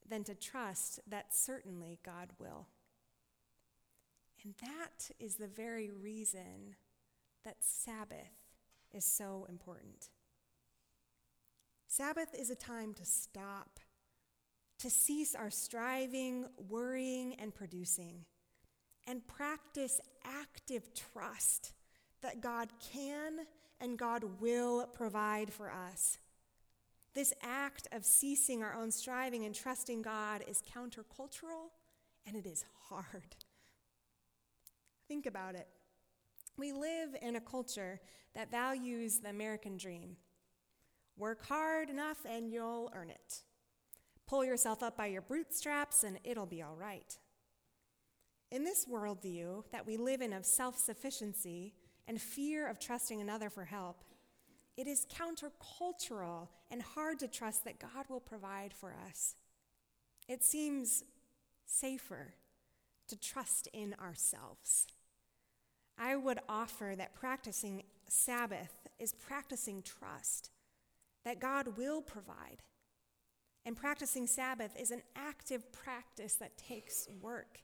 than 0.08 0.24
to 0.24 0.36
trust 0.36 1.00
that 1.08 1.34
certainly 1.34 2.00
God 2.06 2.30
will. 2.40 2.68
And 4.46 4.54
that 4.62 5.10
is 5.20 5.36
the 5.36 5.48
very 5.48 5.90
reason 5.90 6.76
that 7.44 7.58
Sabbath 7.62 8.30
is 8.94 9.04
so 9.04 9.48
important. 9.50 10.10
Sabbath 11.88 12.30
is 12.38 12.52
a 12.52 12.56
time 12.56 12.94
to 12.94 13.06
stop, 13.06 13.80
to 14.78 14.90
cease 14.92 15.34
our 15.34 15.50
striving, 15.50 16.46
worrying, 16.70 17.34
and 17.40 17.56
producing, 17.56 18.26
and 19.08 19.26
practice 19.28 20.00
active 20.24 20.92
trust 20.94 21.74
that 22.22 22.40
God 22.40 22.70
can 22.94 23.48
and 23.82 23.98
God 23.98 24.24
will 24.40 24.86
provide 24.86 25.52
for 25.52 25.72
us. 25.72 26.20
This 27.16 27.34
act 27.42 27.88
of 27.92 28.06
ceasing 28.06 28.62
our 28.62 28.76
own 28.76 28.92
striving 28.92 29.44
and 29.44 29.56
trusting 29.56 30.04
God 30.04 30.44
is 30.48 30.62
countercultural 30.62 31.72
and 32.28 32.36
it 32.36 32.46
is 32.46 32.64
hard. 32.90 33.36
Think 35.08 35.26
about 35.26 35.56
it. 35.56 35.68
We 36.58 36.72
live 36.72 37.16
in 37.22 37.36
a 37.36 37.42
culture 37.42 38.00
that 38.34 38.52
values 38.52 39.20
the 39.20 39.30
American 39.30 39.78
dream. 39.78 40.16
Work 41.18 41.46
hard 41.46 41.90
enough 41.90 42.26
and 42.28 42.50
you'll 42.50 42.92
earn 42.94 43.10
it. 43.10 43.42
Pull 44.28 44.44
yourself 44.44 44.82
up 44.82 44.98
by 44.98 45.08
your 45.08 45.22
bootstraps 45.22 46.04
and 46.04 46.20
it'll 46.24 46.46
be 46.46 46.62
all 46.62 46.76
right. 46.76 47.18
In 48.52 48.64
this 48.64 48.86
worldview 48.86 49.64
that 49.72 49.86
we 49.86 49.98
live 49.98 50.22
in 50.22 50.34
of 50.34 50.46
self 50.46 50.78
sufficiency, 50.78 51.74
and 52.08 52.22
fear 52.22 52.68
of 52.68 52.80
trusting 52.80 53.22
another 53.22 53.50
for 53.50 53.66
help, 53.66 54.04
it 54.78 54.88
is 54.88 55.06
countercultural 55.06 56.50
and 56.70 56.82
hard 56.82 57.20
to 57.20 57.28
trust 57.28 57.64
that 57.64 57.80
God 57.80 58.06
will 58.10 58.20
provide 58.20 58.74
for 58.74 58.94
us. 59.08 59.36
It 60.28 60.44
seems 60.44 61.04
safer 61.66 62.34
to 63.08 63.20
trust 63.20 63.68
in 63.74 63.96
ourselves. 64.02 64.88
I 65.98 66.16
would 66.16 66.40
offer 66.50 66.94
that 66.98 67.16
practicing 67.16 67.84
Sabbath 68.08 68.88
is 69.00 69.14
practicing 69.14 69.82
trust, 69.82 70.52
that 71.24 71.40
God 71.40 71.78
will 71.78 72.02
provide. 72.02 72.64
And 73.66 73.76
practicing 73.76 74.28
Sabbath 74.28 74.80
is 74.80 74.92
an 74.92 75.02
active 75.16 75.72
practice 75.72 76.36
that 76.36 76.58
takes 76.58 77.08
work. 77.22 77.62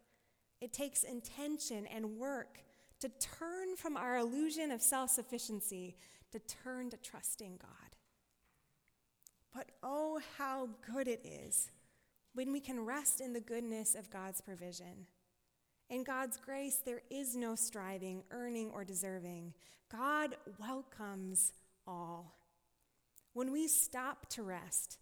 It 0.60 0.74
takes 0.74 1.04
intention 1.04 1.86
and 1.88 2.18
work 2.18 2.64
to 3.00 3.10
turn 3.10 3.76
from 3.76 3.98
our 3.98 4.18
illusion 4.18 4.72
of 4.72 4.82
self 4.82 5.12
sufficiency, 5.12 5.96
to 6.32 6.40
turn 6.40 6.90
to 6.90 6.98
trusting 6.98 7.58
God. 7.62 7.96
But 9.54 9.72
oh, 9.84 10.20
how 10.38 10.70
good 10.94 11.08
it 11.08 11.26
is 11.26 11.70
when 12.34 12.52
we 12.52 12.60
can 12.60 12.86
rest 12.86 13.20
in 13.20 13.34
the 13.34 13.42
goodness 13.42 13.96
of 13.96 14.10
God's 14.10 14.42
provision. 14.42 15.08
In 15.92 16.06
God's 16.06 16.38
grace, 16.38 16.78
there 16.86 17.02
is 17.12 17.36
no 17.36 17.54
striving, 17.54 18.24
earning, 18.32 18.72
or 18.74 18.86
deserving. 18.86 19.54
God 19.92 20.38
welcomes 20.58 21.52
all. 21.86 22.38
When 23.34 23.52
we 23.52 23.68
stop 23.68 24.26
to 24.30 24.42
rest, 24.42 25.00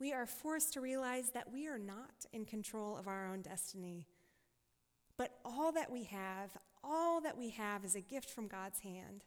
we 0.00 0.12
are 0.12 0.26
forced 0.26 0.72
to 0.72 0.80
realize 0.80 1.30
that 1.30 1.52
we 1.52 1.68
are 1.68 1.78
not 1.78 2.26
in 2.32 2.44
control 2.44 2.96
of 2.96 3.06
our 3.06 3.28
own 3.28 3.42
destiny. 3.42 4.08
But 5.16 5.30
all 5.44 5.70
that 5.70 5.92
we 5.92 6.02
have, 6.02 6.50
all 6.82 7.20
that 7.20 7.38
we 7.38 7.50
have 7.50 7.84
is 7.84 7.94
a 7.94 8.00
gift 8.00 8.28
from 8.28 8.48
God's 8.48 8.80
hand. 8.80 9.22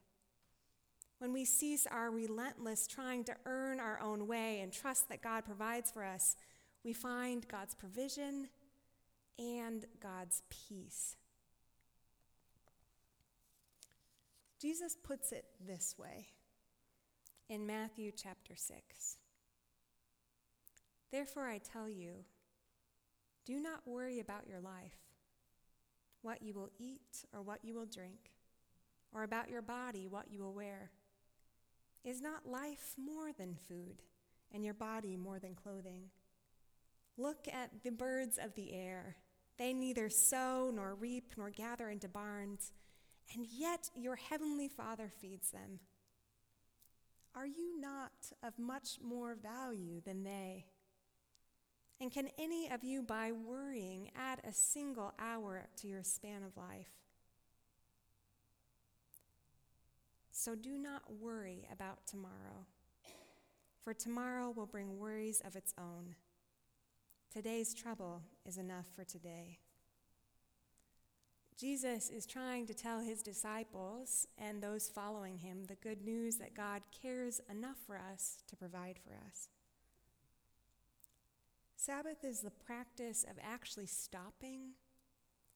When 1.20 1.32
we 1.32 1.46
cease 1.46 1.88
our 1.90 2.12
relentless 2.12 2.88
trying 2.88 3.24
to 3.24 3.38
earn 3.46 3.80
our 3.80 4.02
own 4.02 4.28
way 4.28 4.60
and 4.60 4.74
trust 4.74 5.08
that 5.08 5.22
God 5.22 5.46
provides 5.46 5.92
for 5.92 6.04
us, 6.04 6.36
we 6.84 6.92
find 6.92 7.48
God's 7.48 7.74
provision 7.74 8.50
and 9.38 9.86
God's 10.02 10.44
peace. 10.50 11.16
Jesus 14.60 14.96
puts 15.02 15.32
it 15.32 15.46
this 15.66 15.96
way 15.98 16.28
in 17.48 17.66
Matthew 17.66 18.12
chapter 18.12 18.56
6. 18.56 19.18
Therefore, 21.12 21.48
I 21.48 21.60
tell 21.60 21.90
you, 21.90 22.26
do 23.46 23.60
not 23.60 23.82
worry 23.86 24.20
about 24.20 24.48
your 24.48 24.60
life 24.60 24.98
what 26.22 26.42
you 26.42 26.54
will 26.54 26.70
eat 26.78 27.26
or 27.34 27.42
what 27.42 27.64
you 27.64 27.74
will 27.74 27.86
drink, 27.86 28.32
or 29.14 29.24
about 29.24 29.50
your 29.50 29.62
body 29.62 30.06
what 30.06 30.30
you 30.30 30.42
will 30.42 30.54
wear. 30.54 30.92
Is 32.04 32.22
not 32.22 32.46
life 32.46 32.96
more 32.98 33.32
than 33.32 33.56
food, 33.68 34.04
and 34.52 34.64
your 34.64 34.74
body 34.74 35.16
more 35.16 35.40
than 35.40 35.56
clothing? 35.56 36.10
Look 37.20 37.50
at 37.52 37.84
the 37.84 37.92
birds 37.92 38.38
of 38.42 38.56
the 38.56 38.72
air. 38.74 39.18
They 39.58 39.74
neither 39.74 40.10
sow 40.10 40.72
nor 40.74 40.96
reap 40.96 41.34
nor 41.36 41.50
gather 41.50 41.90
into 41.90 42.08
barns, 42.08 42.72
and 43.34 43.46
yet 43.46 43.90
your 43.94 44.16
heavenly 44.16 44.70
Father 44.70 45.12
feeds 45.20 45.52
them. 45.52 45.82
Are 47.36 47.46
you 47.46 47.78
not 47.78 48.32
of 48.42 48.58
much 48.58 49.00
more 49.04 49.36
value 49.36 50.00
than 50.00 50.24
they? 50.24 50.68
And 52.00 52.10
can 52.10 52.30
any 52.40 52.72
of 52.72 52.86
you, 52.86 53.04
by 53.04 53.34
worrying, 53.34 54.12
add 54.16 54.40
a 54.48 54.54
single 54.54 55.14
hour 55.20 55.68
to 55.82 55.88
your 55.88 56.04
span 56.04 56.42
of 56.44 56.56
life? 56.56 56.88
So 60.32 60.56
do 60.56 60.78
not 60.78 61.02
worry 61.20 61.68
about 61.70 62.08
tomorrow, 62.08 62.66
for 63.84 63.94
tomorrow 63.94 64.52
will 64.52 64.66
bring 64.66 64.98
worries 64.98 65.42
of 65.46 65.58
its 65.58 65.74
own. 65.78 66.16
Today's 67.32 67.76
trouble 67.76 68.24
is 68.48 68.58
enough 68.58 68.88
for 68.96 69.04
today. 69.04 69.60
Jesus 71.56 72.10
is 72.10 72.26
trying 72.26 72.66
to 72.66 72.74
tell 72.74 73.02
his 73.02 73.22
disciples 73.22 74.26
and 74.40 74.64
those 74.64 74.90
following 74.90 75.38
him 75.38 75.66
the 75.66 75.76
good 75.76 76.04
news 76.04 76.38
that 76.38 76.56
God 76.56 76.82
cares 77.04 77.40
enough 77.48 77.78
for 77.86 77.98
us 77.98 78.40
to 78.48 78.56
provide 78.56 78.98
for 78.98 79.14
us. 79.28 79.48
Sabbath 81.76 82.24
is 82.24 82.40
the 82.40 82.50
practice 82.50 83.24
of 83.24 83.38
actually 83.44 83.86
stopping, 83.86 84.72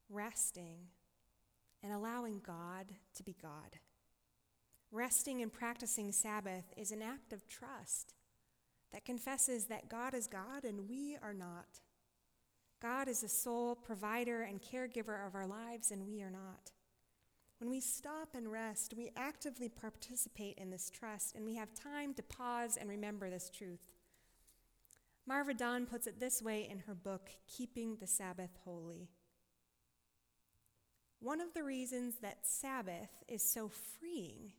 resting, 0.09 0.77
and 1.81 1.91
allowing 1.91 2.39
God 2.45 2.85
to 3.15 3.23
be 3.23 3.35
God. 3.41 3.79
Resting 4.91 5.41
and 5.41 5.51
practicing 5.51 6.11
Sabbath 6.11 6.71
is 6.77 6.91
an 6.91 7.01
act 7.01 7.33
of 7.33 7.47
trust 7.47 8.13
that 8.93 9.05
confesses 9.05 9.65
that 9.65 9.89
God 9.89 10.13
is 10.13 10.27
God 10.27 10.63
and 10.63 10.87
we 10.87 11.17
are 11.21 11.33
not. 11.33 11.81
God 12.81 13.07
is 13.07 13.21
the 13.21 13.29
sole 13.29 13.75
provider 13.75 14.43
and 14.43 14.61
caregiver 14.61 15.25
of 15.25 15.35
our 15.35 15.47
lives, 15.47 15.89
and 15.89 16.05
we 16.05 16.21
are 16.21 16.29
not. 16.29 16.71
When 17.59 17.69
we 17.69 17.79
stop 17.79 18.35
and 18.35 18.51
rest, 18.51 18.93
we 18.97 19.11
actively 19.15 19.69
participate 19.69 20.57
in 20.57 20.69
this 20.69 20.89
trust, 20.89 21.33
and 21.33 21.45
we 21.45 21.55
have 21.55 21.73
time 21.73 22.13
to 22.15 22.23
pause 22.23 22.75
and 22.75 22.89
remember 22.89 23.29
this 23.29 23.49
truth. 23.49 23.87
Marva 25.25 25.53
Dawn 25.53 25.85
puts 25.85 26.07
it 26.07 26.19
this 26.19 26.41
way 26.41 26.67
in 26.69 26.79
her 26.79 26.93
book, 26.93 27.29
Keeping 27.47 27.95
the 28.01 28.07
Sabbath 28.07 28.57
Wholly. 28.65 29.07
One 31.21 31.39
of 31.39 31.53
the 31.53 31.63
reasons 31.63 32.15
that 32.21 32.45
Sabbath 32.45 33.23
is 33.29 33.41
so 33.41 33.69
freeing 33.69 34.51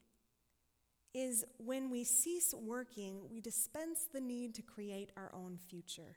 is 1.14 1.44
when 1.59 1.90
we 1.90 2.03
cease 2.03 2.53
working, 2.53 3.29
we 3.31 3.40
dispense 3.40 4.07
the 4.12 4.20
need 4.20 4.55
to 4.57 4.62
create 4.62 5.12
our 5.16 5.31
own 5.33 5.57
future. 5.57 6.16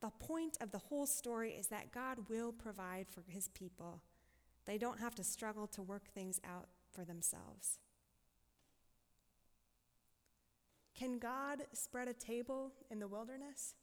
The 0.00 0.10
point 0.10 0.58
of 0.60 0.72
the 0.72 0.78
whole 0.78 1.06
story 1.06 1.52
is 1.52 1.68
that 1.68 1.92
God 1.92 2.28
will 2.28 2.50
provide 2.50 3.06
for 3.08 3.22
his 3.28 3.46
people. 3.48 4.02
They 4.66 4.76
don't 4.76 4.98
have 4.98 5.14
to 5.14 5.24
struggle 5.24 5.68
to 5.68 5.82
work 5.82 6.08
things 6.12 6.40
out 6.44 6.66
for 6.90 7.04
themselves. 7.04 7.78
Can 10.96 11.18
God 11.18 11.62
spread 11.72 12.08
a 12.08 12.12
table 12.12 12.72
in 12.90 12.98
the 12.98 13.08
wilderness? 13.08 13.74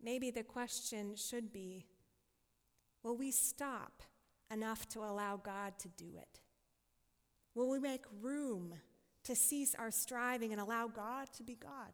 Maybe 0.00 0.30
the 0.30 0.42
question 0.44 1.16
should 1.16 1.52
be 1.52 1.86
Will 3.02 3.16
we 3.16 3.32
stop 3.32 4.02
enough 4.48 4.88
to 4.90 5.00
allow 5.00 5.36
God 5.36 5.76
to 5.80 5.88
do 5.88 6.16
it? 6.16 6.41
Will 7.54 7.68
we 7.68 7.78
make 7.78 8.04
room 8.20 8.74
to 9.24 9.36
cease 9.36 9.74
our 9.74 9.90
striving 9.90 10.52
and 10.52 10.60
allow 10.60 10.88
God 10.88 11.28
to 11.36 11.42
be 11.42 11.54
God? 11.54 11.92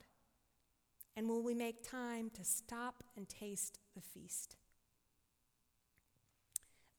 And 1.17 1.29
will 1.29 1.43
we 1.43 1.55
make 1.55 1.89
time 1.89 2.31
to 2.35 2.45
stop 2.45 3.03
and 3.17 3.29
taste 3.29 3.81
the 3.95 4.01
feast? 4.01 4.57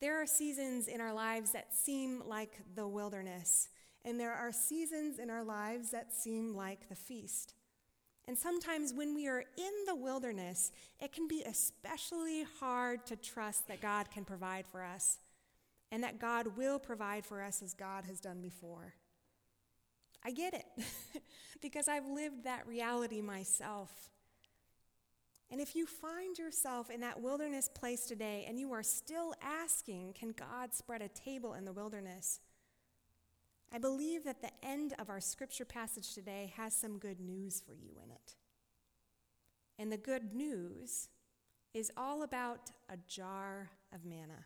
There 0.02 0.22
are 0.22 0.26
seasons 0.26 0.88
in 0.88 1.02
our 1.02 1.14
lives 1.14 1.52
that 1.52 1.74
seem 1.74 2.24
like 2.26 2.60
the 2.76 2.88
wilderness, 2.88 3.70
and 4.06 4.20
there 4.20 4.34
are 4.34 4.52
seasons 4.52 5.20
in 5.20 5.30
our 5.30 5.44
lives 5.44 5.92
that 5.92 6.14
seem 6.14 6.54
like 6.56 6.88
the 6.90 6.96
feast. 6.96 7.54
And 8.28 8.38
sometimes 8.38 8.94
when 8.94 9.16
we 9.16 9.28
are 9.28 9.44
in 9.58 9.74
the 9.88 9.96
wilderness, 9.96 10.72
it 11.00 11.12
can 11.12 11.28
be 11.28 11.44
especially 11.44 12.46
hard 12.60 13.06
to 13.08 13.16
trust 13.16 13.68
that 13.68 13.82
God 13.82 14.12
can 14.12 14.24
provide 14.24 14.68
for 14.68 14.84
us 14.84 15.18
and 15.92 16.04
that 16.04 16.20
God 16.20 16.58
will 16.58 16.80
provide 16.80 17.26
for 17.26 17.42
us 17.42 17.62
as 17.62 17.74
God 17.74 18.06
has 18.06 18.20
done 18.20 18.42
before. 18.42 18.94
I 20.24 20.32
get 20.32 20.54
it 20.54 20.66
because 21.62 21.88
I've 21.88 22.08
lived 22.08 22.44
that 22.44 22.68
reality 22.68 23.22
myself. 23.22 24.10
And 25.52 25.60
if 25.60 25.76
you 25.76 25.88
find 25.88 26.38
yourself 26.38 26.92
in 26.92 27.02
that 27.02 27.22
wilderness 27.22 27.70
place 27.70 28.06
today 28.06 28.46
and 28.48 28.60
you 28.60 28.72
are 28.72 28.84
still 28.84 29.34
asking, 29.42 30.14
can 30.14 30.32
God 30.32 30.74
spread 30.74 31.02
a 31.02 31.08
table 31.08 31.54
in 31.54 31.66
the 31.66 31.74
wilderness? 31.74 32.40
I 33.74 33.78
believe 33.78 34.24
that 34.26 34.42
the 34.42 34.52
end 34.64 34.94
of 35.00 35.10
our 35.10 35.20
scripture 35.20 35.66
passage 35.66 36.14
today 36.14 36.54
has 36.58 36.74
some 36.74 37.00
good 37.00 37.20
news 37.20 37.62
for 37.66 37.74
you 37.74 37.92
in 38.04 38.12
it. 38.12 38.36
And 39.78 39.92
the 39.92 39.98
good 39.98 40.34
news 40.34 41.10
is 41.74 41.92
all 41.96 42.24
about 42.24 42.72
a 42.90 42.98
jar 43.08 43.70
of 43.94 44.06
manna. 44.06 44.46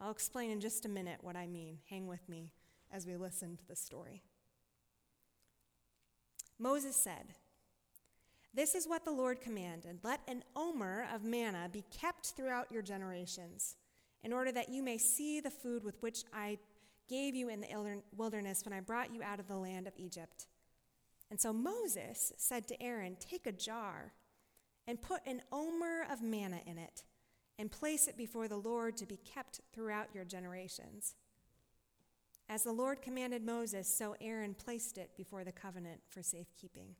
I'll 0.00 0.10
explain 0.10 0.50
in 0.50 0.60
just 0.60 0.86
a 0.86 0.88
minute 0.88 1.18
what 1.22 1.36
I 1.36 1.46
mean. 1.46 1.78
Hang 1.90 2.06
with 2.06 2.28
me 2.28 2.52
as 2.92 3.06
we 3.06 3.16
listen 3.16 3.56
to 3.56 3.66
the 3.66 3.76
story. 3.76 4.22
Moses 6.58 6.96
said, 6.96 7.34
This 8.54 8.74
is 8.74 8.86
what 8.86 9.04
the 9.04 9.10
Lord 9.10 9.40
commanded 9.40 9.98
let 10.02 10.20
an 10.28 10.44
omer 10.56 11.06
of 11.14 11.24
manna 11.24 11.68
be 11.72 11.84
kept 11.90 12.32
throughout 12.36 12.70
your 12.70 12.82
generations, 12.82 13.76
in 14.22 14.32
order 14.32 14.52
that 14.52 14.68
you 14.68 14.82
may 14.82 14.98
see 14.98 15.40
the 15.40 15.50
food 15.50 15.84
with 15.84 16.00
which 16.02 16.24
I 16.32 16.58
gave 17.08 17.34
you 17.34 17.48
in 17.48 17.60
the 17.60 18.02
wilderness 18.16 18.64
when 18.64 18.72
I 18.72 18.80
brought 18.80 19.12
you 19.12 19.22
out 19.22 19.40
of 19.40 19.48
the 19.48 19.56
land 19.56 19.86
of 19.86 19.94
Egypt. 19.96 20.46
And 21.30 21.40
so 21.40 21.52
Moses 21.52 22.32
said 22.36 22.66
to 22.68 22.82
Aaron, 22.82 23.16
Take 23.18 23.46
a 23.46 23.52
jar 23.52 24.12
and 24.86 25.00
put 25.00 25.20
an 25.26 25.42
omer 25.52 26.06
of 26.10 26.22
manna 26.22 26.60
in 26.66 26.78
it, 26.78 27.04
and 27.58 27.70
place 27.70 28.06
it 28.06 28.16
before 28.16 28.48
the 28.48 28.56
Lord 28.56 28.96
to 28.98 29.06
be 29.06 29.18
kept 29.24 29.60
throughout 29.72 30.08
your 30.14 30.24
generations. 30.24 31.14
As 32.48 32.62
the 32.62 32.72
Lord 32.72 33.02
commanded 33.02 33.44
Moses, 33.44 33.92
so 33.92 34.16
Aaron 34.20 34.54
placed 34.54 34.96
it 34.96 35.10
before 35.16 35.44
the 35.44 35.52
covenant 35.52 36.00
for 36.08 36.22
safekeeping. 36.22 36.94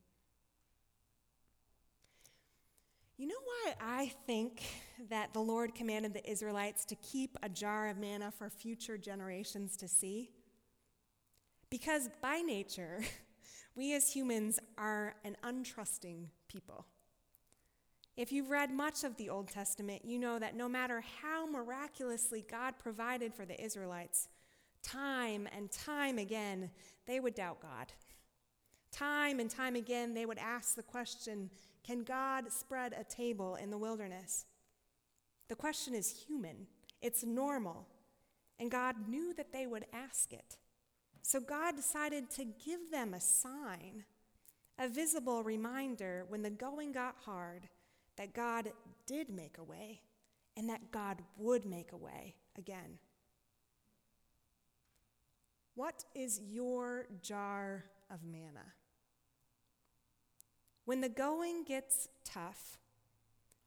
You 3.16 3.26
know 3.26 3.34
why 3.44 3.74
I 3.80 4.12
think 4.26 4.62
that 5.08 5.32
the 5.32 5.40
Lord 5.40 5.74
commanded 5.74 6.12
the 6.12 6.30
Israelites 6.30 6.84
to 6.84 6.94
keep 6.96 7.36
a 7.42 7.48
jar 7.48 7.88
of 7.88 7.96
manna 7.96 8.30
for 8.30 8.50
future 8.50 8.98
generations 8.98 9.76
to 9.78 9.88
see? 9.88 10.30
Because 11.70 12.08
by 12.22 12.42
nature, 12.42 13.00
we 13.74 13.94
as 13.94 14.12
humans 14.12 14.60
are 14.76 15.14
an 15.24 15.36
untrusting 15.42 16.26
people. 16.46 16.86
If 18.18 18.32
you've 18.32 18.50
read 18.50 18.72
much 18.72 19.04
of 19.04 19.16
the 19.16 19.30
Old 19.30 19.46
Testament, 19.46 20.04
you 20.04 20.18
know 20.18 20.40
that 20.40 20.56
no 20.56 20.68
matter 20.68 21.04
how 21.22 21.46
miraculously 21.46 22.44
God 22.50 22.74
provided 22.76 23.32
for 23.32 23.46
the 23.46 23.62
Israelites, 23.62 24.26
time 24.82 25.46
and 25.56 25.70
time 25.70 26.18
again, 26.18 26.72
they 27.06 27.20
would 27.20 27.36
doubt 27.36 27.62
God. 27.62 27.92
Time 28.90 29.38
and 29.38 29.48
time 29.48 29.76
again, 29.76 30.14
they 30.14 30.26
would 30.26 30.38
ask 30.38 30.74
the 30.74 30.82
question 30.82 31.48
can 31.84 32.02
God 32.02 32.50
spread 32.50 32.92
a 32.92 33.04
table 33.04 33.54
in 33.54 33.70
the 33.70 33.78
wilderness? 33.78 34.46
The 35.48 35.54
question 35.54 35.94
is 35.94 36.24
human, 36.26 36.66
it's 37.00 37.22
normal, 37.22 37.86
and 38.58 38.68
God 38.68 38.96
knew 39.08 39.32
that 39.34 39.52
they 39.52 39.68
would 39.68 39.86
ask 39.92 40.32
it. 40.32 40.56
So 41.22 41.38
God 41.38 41.76
decided 41.76 42.30
to 42.30 42.44
give 42.44 42.90
them 42.90 43.14
a 43.14 43.20
sign, 43.20 44.04
a 44.76 44.88
visible 44.88 45.44
reminder 45.44 46.24
when 46.28 46.42
the 46.42 46.50
going 46.50 46.90
got 46.90 47.14
hard 47.24 47.68
that 48.18 48.34
God 48.34 48.72
did 49.06 49.30
make 49.30 49.56
a 49.58 49.64
way 49.64 50.02
and 50.56 50.68
that 50.68 50.90
God 50.90 51.22
would 51.38 51.64
make 51.64 51.92
a 51.92 51.96
way 51.96 52.34
again. 52.58 52.98
What 55.76 56.04
is 56.14 56.40
your 56.44 57.06
jar 57.22 57.84
of 58.10 58.24
manna? 58.24 58.74
When 60.84 61.00
the 61.00 61.08
going 61.08 61.62
gets 61.64 62.08
tough, 62.24 62.78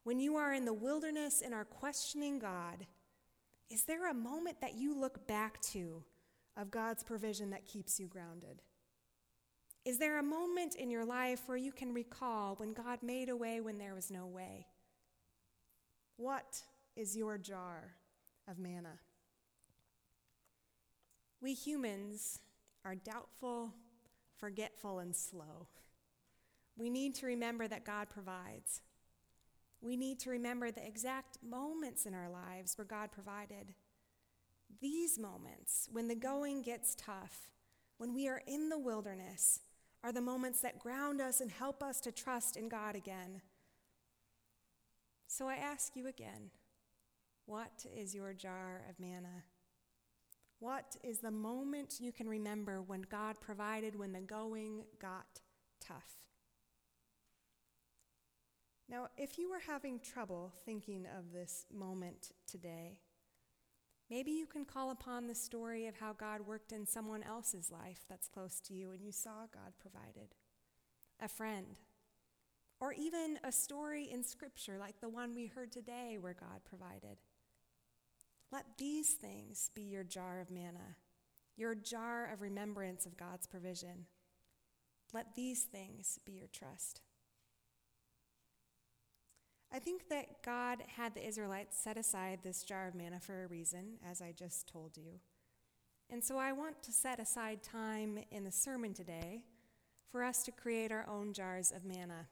when 0.03 0.19
you 0.19 0.35
are 0.35 0.53
in 0.53 0.65
the 0.65 0.73
wilderness 0.73 1.41
and 1.43 1.53
are 1.53 1.63
questioning 1.63 2.37
God, 2.37 2.85
is 3.69 3.85
there 3.85 4.09
a 4.09 4.13
moment 4.13 4.59
that 4.59 4.75
you 4.75 4.99
look 4.99 5.25
back 5.27 5.61
to 5.71 6.03
of 6.57 6.71
God's 6.71 7.03
provision 7.03 7.51
that 7.51 7.65
keeps 7.65 7.99
you 7.99 8.07
grounded? 8.07 8.61
Is 9.83 9.97
there 9.97 10.19
a 10.19 10.23
moment 10.23 10.75
in 10.75 10.91
your 10.91 11.05
life 11.05 11.41
where 11.47 11.57
you 11.57 11.71
can 11.71 11.93
recall 11.93 12.55
when 12.55 12.73
God 12.73 12.99
made 13.01 13.29
a 13.29 13.35
way 13.35 13.61
when 13.61 13.79
there 13.79 13.95
was 13.95 14.11
no 14.11 14.27
way? 14.27 14.67
What 16.17 16.61
is 16.95 17.17
your 17.17 17.39
jar 17.39 17.95
of 18.47 18.59
manna? 18.59 18.99
We 21.41 21.53
humans 21.53 22.39
are 22.85 22.93
doubtful, 22.93 23.73
forgetful, 24.37 24.99
and 24.99 25.15
slow. 25.15 25.67
We 26.77 26.91
need 26.91 27.15
to 27.15 27.25
remember 27.25 27.67
that 27.67 27.83
God 27.83 28.09
provides. 28.09 28.81
We 29.81 29.97
need 29.97 30.19
to 30.19 30.29
remember 30.29 30.69
the 30.69 30.85
exact 30.85 31.39
moments 31.43 32.05
in 32.05 32.13
our 32.13 32.29
lives 32.29 32.77
where 32.77 32.85
God 32.85 33.11
provided. 33.11 33.73
These 34.79 35.17
moments, 35.17 35.89
when 35.91 36.07
the 36.07 36.15
going 36.15 36.61
gets 36.61 36.95
tough, 36.95 37.49
when 37.97 38.13
we 38.13 38.27
are 38.27 38.43
in 38.45 38.69
the 38.69 38.79
wilderness, 38.79 39.59
are 40.03 40.11
the 40.11 40.21
moments 40.21 40.61
that 40.61 40.79
ground 40.79 41.21
us 41.21 41.41
and 41.41 41.51
help 41.51 41.83
us 41.83 41.99
to 42.01 42.11
trust 42.11 42.57
in 42.57 42.69
God 42.69 42.95
again. 42.95 43.41
So 45.27 45.47
I 45.47 45.55
ask 45.55 45.95
you 45.95 46.07
again 46.07 46.51
what 47.45 47.85
is 47.95 48.15
your 48.15 48.33
jar 48.33 48.83
of 48.89 48.99
manna? 48.99 49.43
What 50.59 50.95
is 51.03 51.19
the 51.19 51.31
moment 51.31 51.95
you 51.99 52.11
can 52.11 52.29
remember 52.29 52.81
when 52.81 53.01
God 53.01 53.41
provided 53.41 53.95
when 53.95 54.13
the 54.13 54.21
going 54.21 54.83
got 55.01 55.41
tough? 55.79 56.21
Now, 58.87 59.07
if 59.17 59.39
you 59.39 59.49
were 59.49 59.61
having 59.65 59.99
trouble 59.99 60.53
thinking 60.65 61.07
of 61.17 61.31
this 61.31 61.65
moment 61.73 62.31
today, 62.45 62.99
maybe 64.11 64.31
you 64.31 64.45
can 64.45 64.65
call 64.65 64.91
upon 64.91 65.25
the 65.25 65.33
story 65.33 65.87
of 65.87 65.95
how 65.95 66.11
God 66.11 66.41
worked 66.41 66.73
in 66.73 66.85
someone 66.85 67.23
else's 67.23 67.71
life 67.71 68.03
that's 68.09 68.27
close 68.27 68.59
to 68.65 68.73
you 68.73 68.91
and 68.91 69.01
you 69.01 69.13
saw 69.13 69.47
God 69.51 69.71
provided. 69.79 70.35
A 71.21 71.29
friend. 71.29 71.77
Or 72.81 72.91
even 72.91 73.39
a 73.43 73.53
story 73.53 74.09
in 74.11 74.23
Scripture 74.23 74.77
like 74.77 74.99
the 74.99 75.07
one 75.07 75.33
we 75.33 75.47
heard 75.47 75.71
today 75.71 76.17
where 76.19 76.35
God 76.37 76.59
provided. 76.65 77.19
Let 78.51 78.65
these 78.77 79.13
things 79.13 79.71
be 79.73 79.83
your 79.83 80.03
jar 80.03 80.41
of 80.41 80.51
manna, 80.51 80.97
your 81.55 81.73
jar 81.73 82.29
of 82.33 82.41
remembrance 82.41 83.05
of 83.05 83.15
God's 83.15 83.47
provision. 83.47 84.07
Let 85.13 85.35
these 85.35 85.63
things 85.63 86.19
be 86.25 86.33
your 86.33 86.49
trust. 86.51 86.99
I 89.73 89.79
think 89.79 90.09
that 90.09 90.43
God 90.43 90.83
had 90.97 91.15
the 91.15 91.25
Israelites 91.25 91.77
set 91.81 91.97
aside 91.97 92.39
this 92.43 92.63
jar 92.63 92.89
of 92.89 92.95
manna 92.95 93.21
for 93.21 93.43
a 93.43 93.47
reason, 93.47 93.99
as 94.09 94.21
I 94.21 94.33
just 94.37 94.67
told 94.67 94.97
you. 94.97 95.19
And 96.09 96.21
so 96.21 96.37
I 96.37 96.51
want 96.51 96.83
to 96.83 96.91
set 96.91 97.21
aside 97.21 97.63
time 97.63 98.19
in 98.31 98.43
the 98.43 98.51
sermon 98.51 98.93
today 98.93 99.43
for 100.11 100.23
us 100.23 100.43
to 100.43 100.51
create 100.51 100.91
our 100.91 101.07
own 101.07 101.31
jars 101.31 101.71
of 101.71 101.85
manna. 101.85 102.27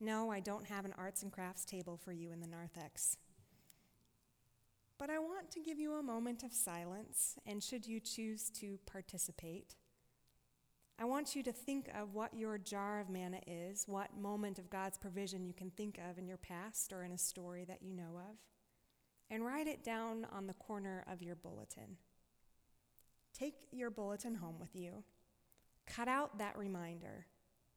No, 0.00 0.30
I 0.30 0.40
don't 0.40 0.66
have 0.66 0.84
an 0.84 0.92
arts 0.98 1.22
and 1.22 1.32
crafts 1.32 1.64
table 1.64 1.96
for 1.96 2.12
you 2.12 2.30
in 2.30 2.40
the 2.40 2.46
narthex. 2.46 3.16
But 4.98 5.08
I 5.08 5.18
want 5.18 5.50
to 5.52 5.60
give 5.60 5.78
you 5.78 5.94
a 5.94 6.02
moment 6.02 6.42
of 6.42 6.52
silence, 6.52 7.36
and 7.46 7.62
should 7.62 7.86
you 7.86 8.00
choose 8.00 8.50
to 8.50 8.78
participate, 8.84 9.76
I 11.02 11.04
want 11.04 11.34
you 11.34 11.42
to 11.42 11.52
think 11.52 11.90
of 12.00 12.14
what 12.14 12.32
your 12.32 12.58
jar 12.58 13.00
of 13.00 13.10
manna 13.10 13.40
is, 13.44 13.86
what 13.88 14.16
moment 14.16 14.60
of 14.60 14.70
God's 14.70 14.98
provision 14.98 15.44
you 15.44 15.52
can 15.52 15.68
think 15.68 15.98
of 16.08 16.16
in 16.16 16.28
your 16.28 16.36
past 16.36 16.92
or 16.92 17.02
in 17.02 17.10
a 17.10 17.18
story 17.18 17.64
that 17.64 17.82
you 17.82 17.92
know 17.92 18.20
of, 18.30 18.36
and 19.28 19.44
write 19.44 19.66
it 19.66 19.82
down 19.82 20.28
on 20.30 20.46
the 20.46 20.54
corner 20.54 21.04
of 21.10 21.20
your 21.20 21.34
bulletin. 21.34 21.96
Take 23.36 23.54
your 23.72 23.90
bulletin 23.90 24.36
home 24.36 24.60
with 24.60 24.76
you. 24.76 25.02
Cut 25.88 26.06
out 26.06 26.38
that 26.38 26.56
reminder, 26.56 27.26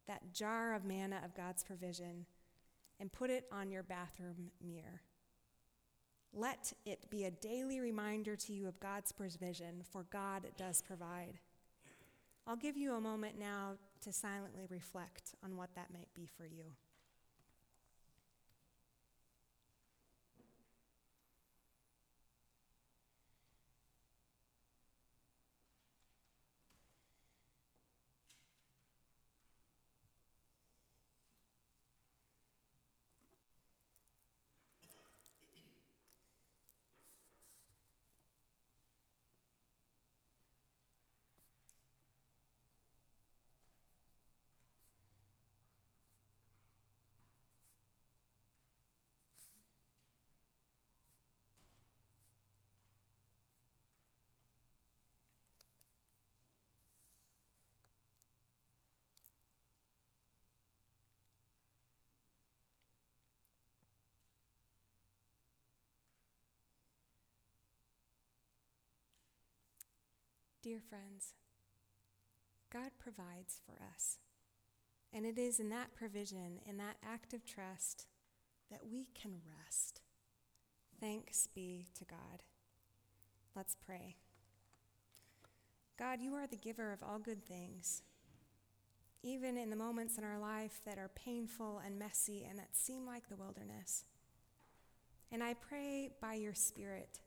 that 0.08 0.32
jar 0.32 0.76
of 0.76 0.86
manna 0.86 1.20
of 1.26 1.34
God's 1.34 1.64
provision, 1.64 2.28
and 3.00 3.12
put 3.12 3.32
it 3.32 3.46
on 3.52 3.72
your 3.72 3.82
bathroom 3.82 4.52
mirror. 4.64 5.02
Let 6.32 6.74
it 6.86 7.10
be 7.10 7.24
a 7.24 7.32
daily 7.32 7.80
reminder 7.80 8.36
to 8.36 8.54
you 8.54 8.68
of 8.68 8.80
God's 8.80 9.12
provision, 9.12 9.82
for 9.92 10.06
God 10.12 10.46
does 10.60 10.84
provide. 10.84 11.40
I'll 12.48 12.56
give 12.56 12.78
you 12.78 12.94
a 12.94 13.02
moment 13.02 13.40
now 13.40 13.78
to 14.02 14.14
silently 14.14 14.68
reflect 14.70 15.34
on 15.44 15.58
what 15.58 15.74
that 15.76 15.92
might 15.92 16.14
be 16.14 16.28
for 16.28 16.46
you. 16.46 16.66
Dear 70.65 70.80
friends, 70.89 71.36
God 72.73 72.89
provides 72.97 73.62
for 73.63 73.84
us. 73.93 74.17
And 75.13 75.23
it 75.23 75.38
is 75.38 75.60
in 75.60 75.69
that 75.69 75.93
provision, 75.93 76.58
in 76.67 76.78
that 76.78 76.97
act 77.08 77.36
of 77.36 77.45
trust, 77.45 78.08
that 78.71 78.80
we 78.91 79.10
can 79.13 79.34
rest. 79.63 80.01
Thanks 80.99 81.47
be 81.54 81.86
to 81.99 82.04
God. 82.04 82.41
Let's 83.56 83.75
pray. 83.75 84.15
God, 85.99 86.19
you 86.19 86.34
are 86.34 86.47
the 86.47 86.56
giver 86.56 86.91
of 86.91 87.04
all 87.04 87.19
good 87.19 87.45
things. 87.45 88.01
Even 89.21 89.58
in 89.58 89.69
the 89.69 89.75
moments 89.75 90.17
in 90.17 90.23
our 90.23 90.39
life 90.39 90.80
that 90.84 90.97
are 90.97 91.12
painful 91.13 91.80
and 91.86 91.99
messy 91.99 92.43
and 92.49 92.58
that 92.58 92.75
seem 92.75 93.06
like 93.06 93.30
the 93.30 93.36
wilderness. 93.36 94.06
And 95.32 95.43
I 95.43 95.54
pray 95.54 96.10
by 96.19 96.34
your 96.34 96.56
Spirit 96.56 97.19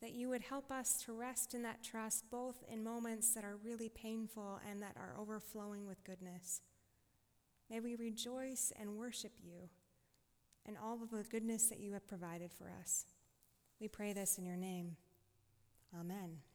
that 0.00 0.12
you 0.12 0.28
would 0.28 0.42
help 0.42 0.72
us 0.72 1.02
to 1.04 1.12
rest 1.12 1.54
in 1.54 1.62
that 1.62 1.82
trust, 1.82 2.30
both 2.30 2.64
in 2.70 2.82
moments 2.82 3.34
that 3.34 3.44
are 3.44 3.56
really 3.62 3.88
painful 3.88 4.60
and 4.68 4.82
that 4.82 4.96
are 4.96 5.14
overflowing 5.20 5.86
with 5.86 6.04
goodness. 6.04 6.62
May 7.68 7.80
we 7.80 7.96
rejoice 7.96 8.72
and 8.78 8.96
worship 8.96 9.32
you 9.42 9.68
and 10.66 10.76
all 10.82 11.02
of 11.02 11.10
the 11.10 11.24
goodness 11.24 11.66
that 11.66 11.80
you 11.80 11.92
have 11.92 12.06
provided 12.06 12.50
for 12.52 12.70
us. 12.80 13.04
We 13.80 13.88
pray 13.88 14.12
this 14.12 14.38
in 14.38 14.46
your 14.46 14.56
name. 14.56 14.96
Amen. 15.98 16.49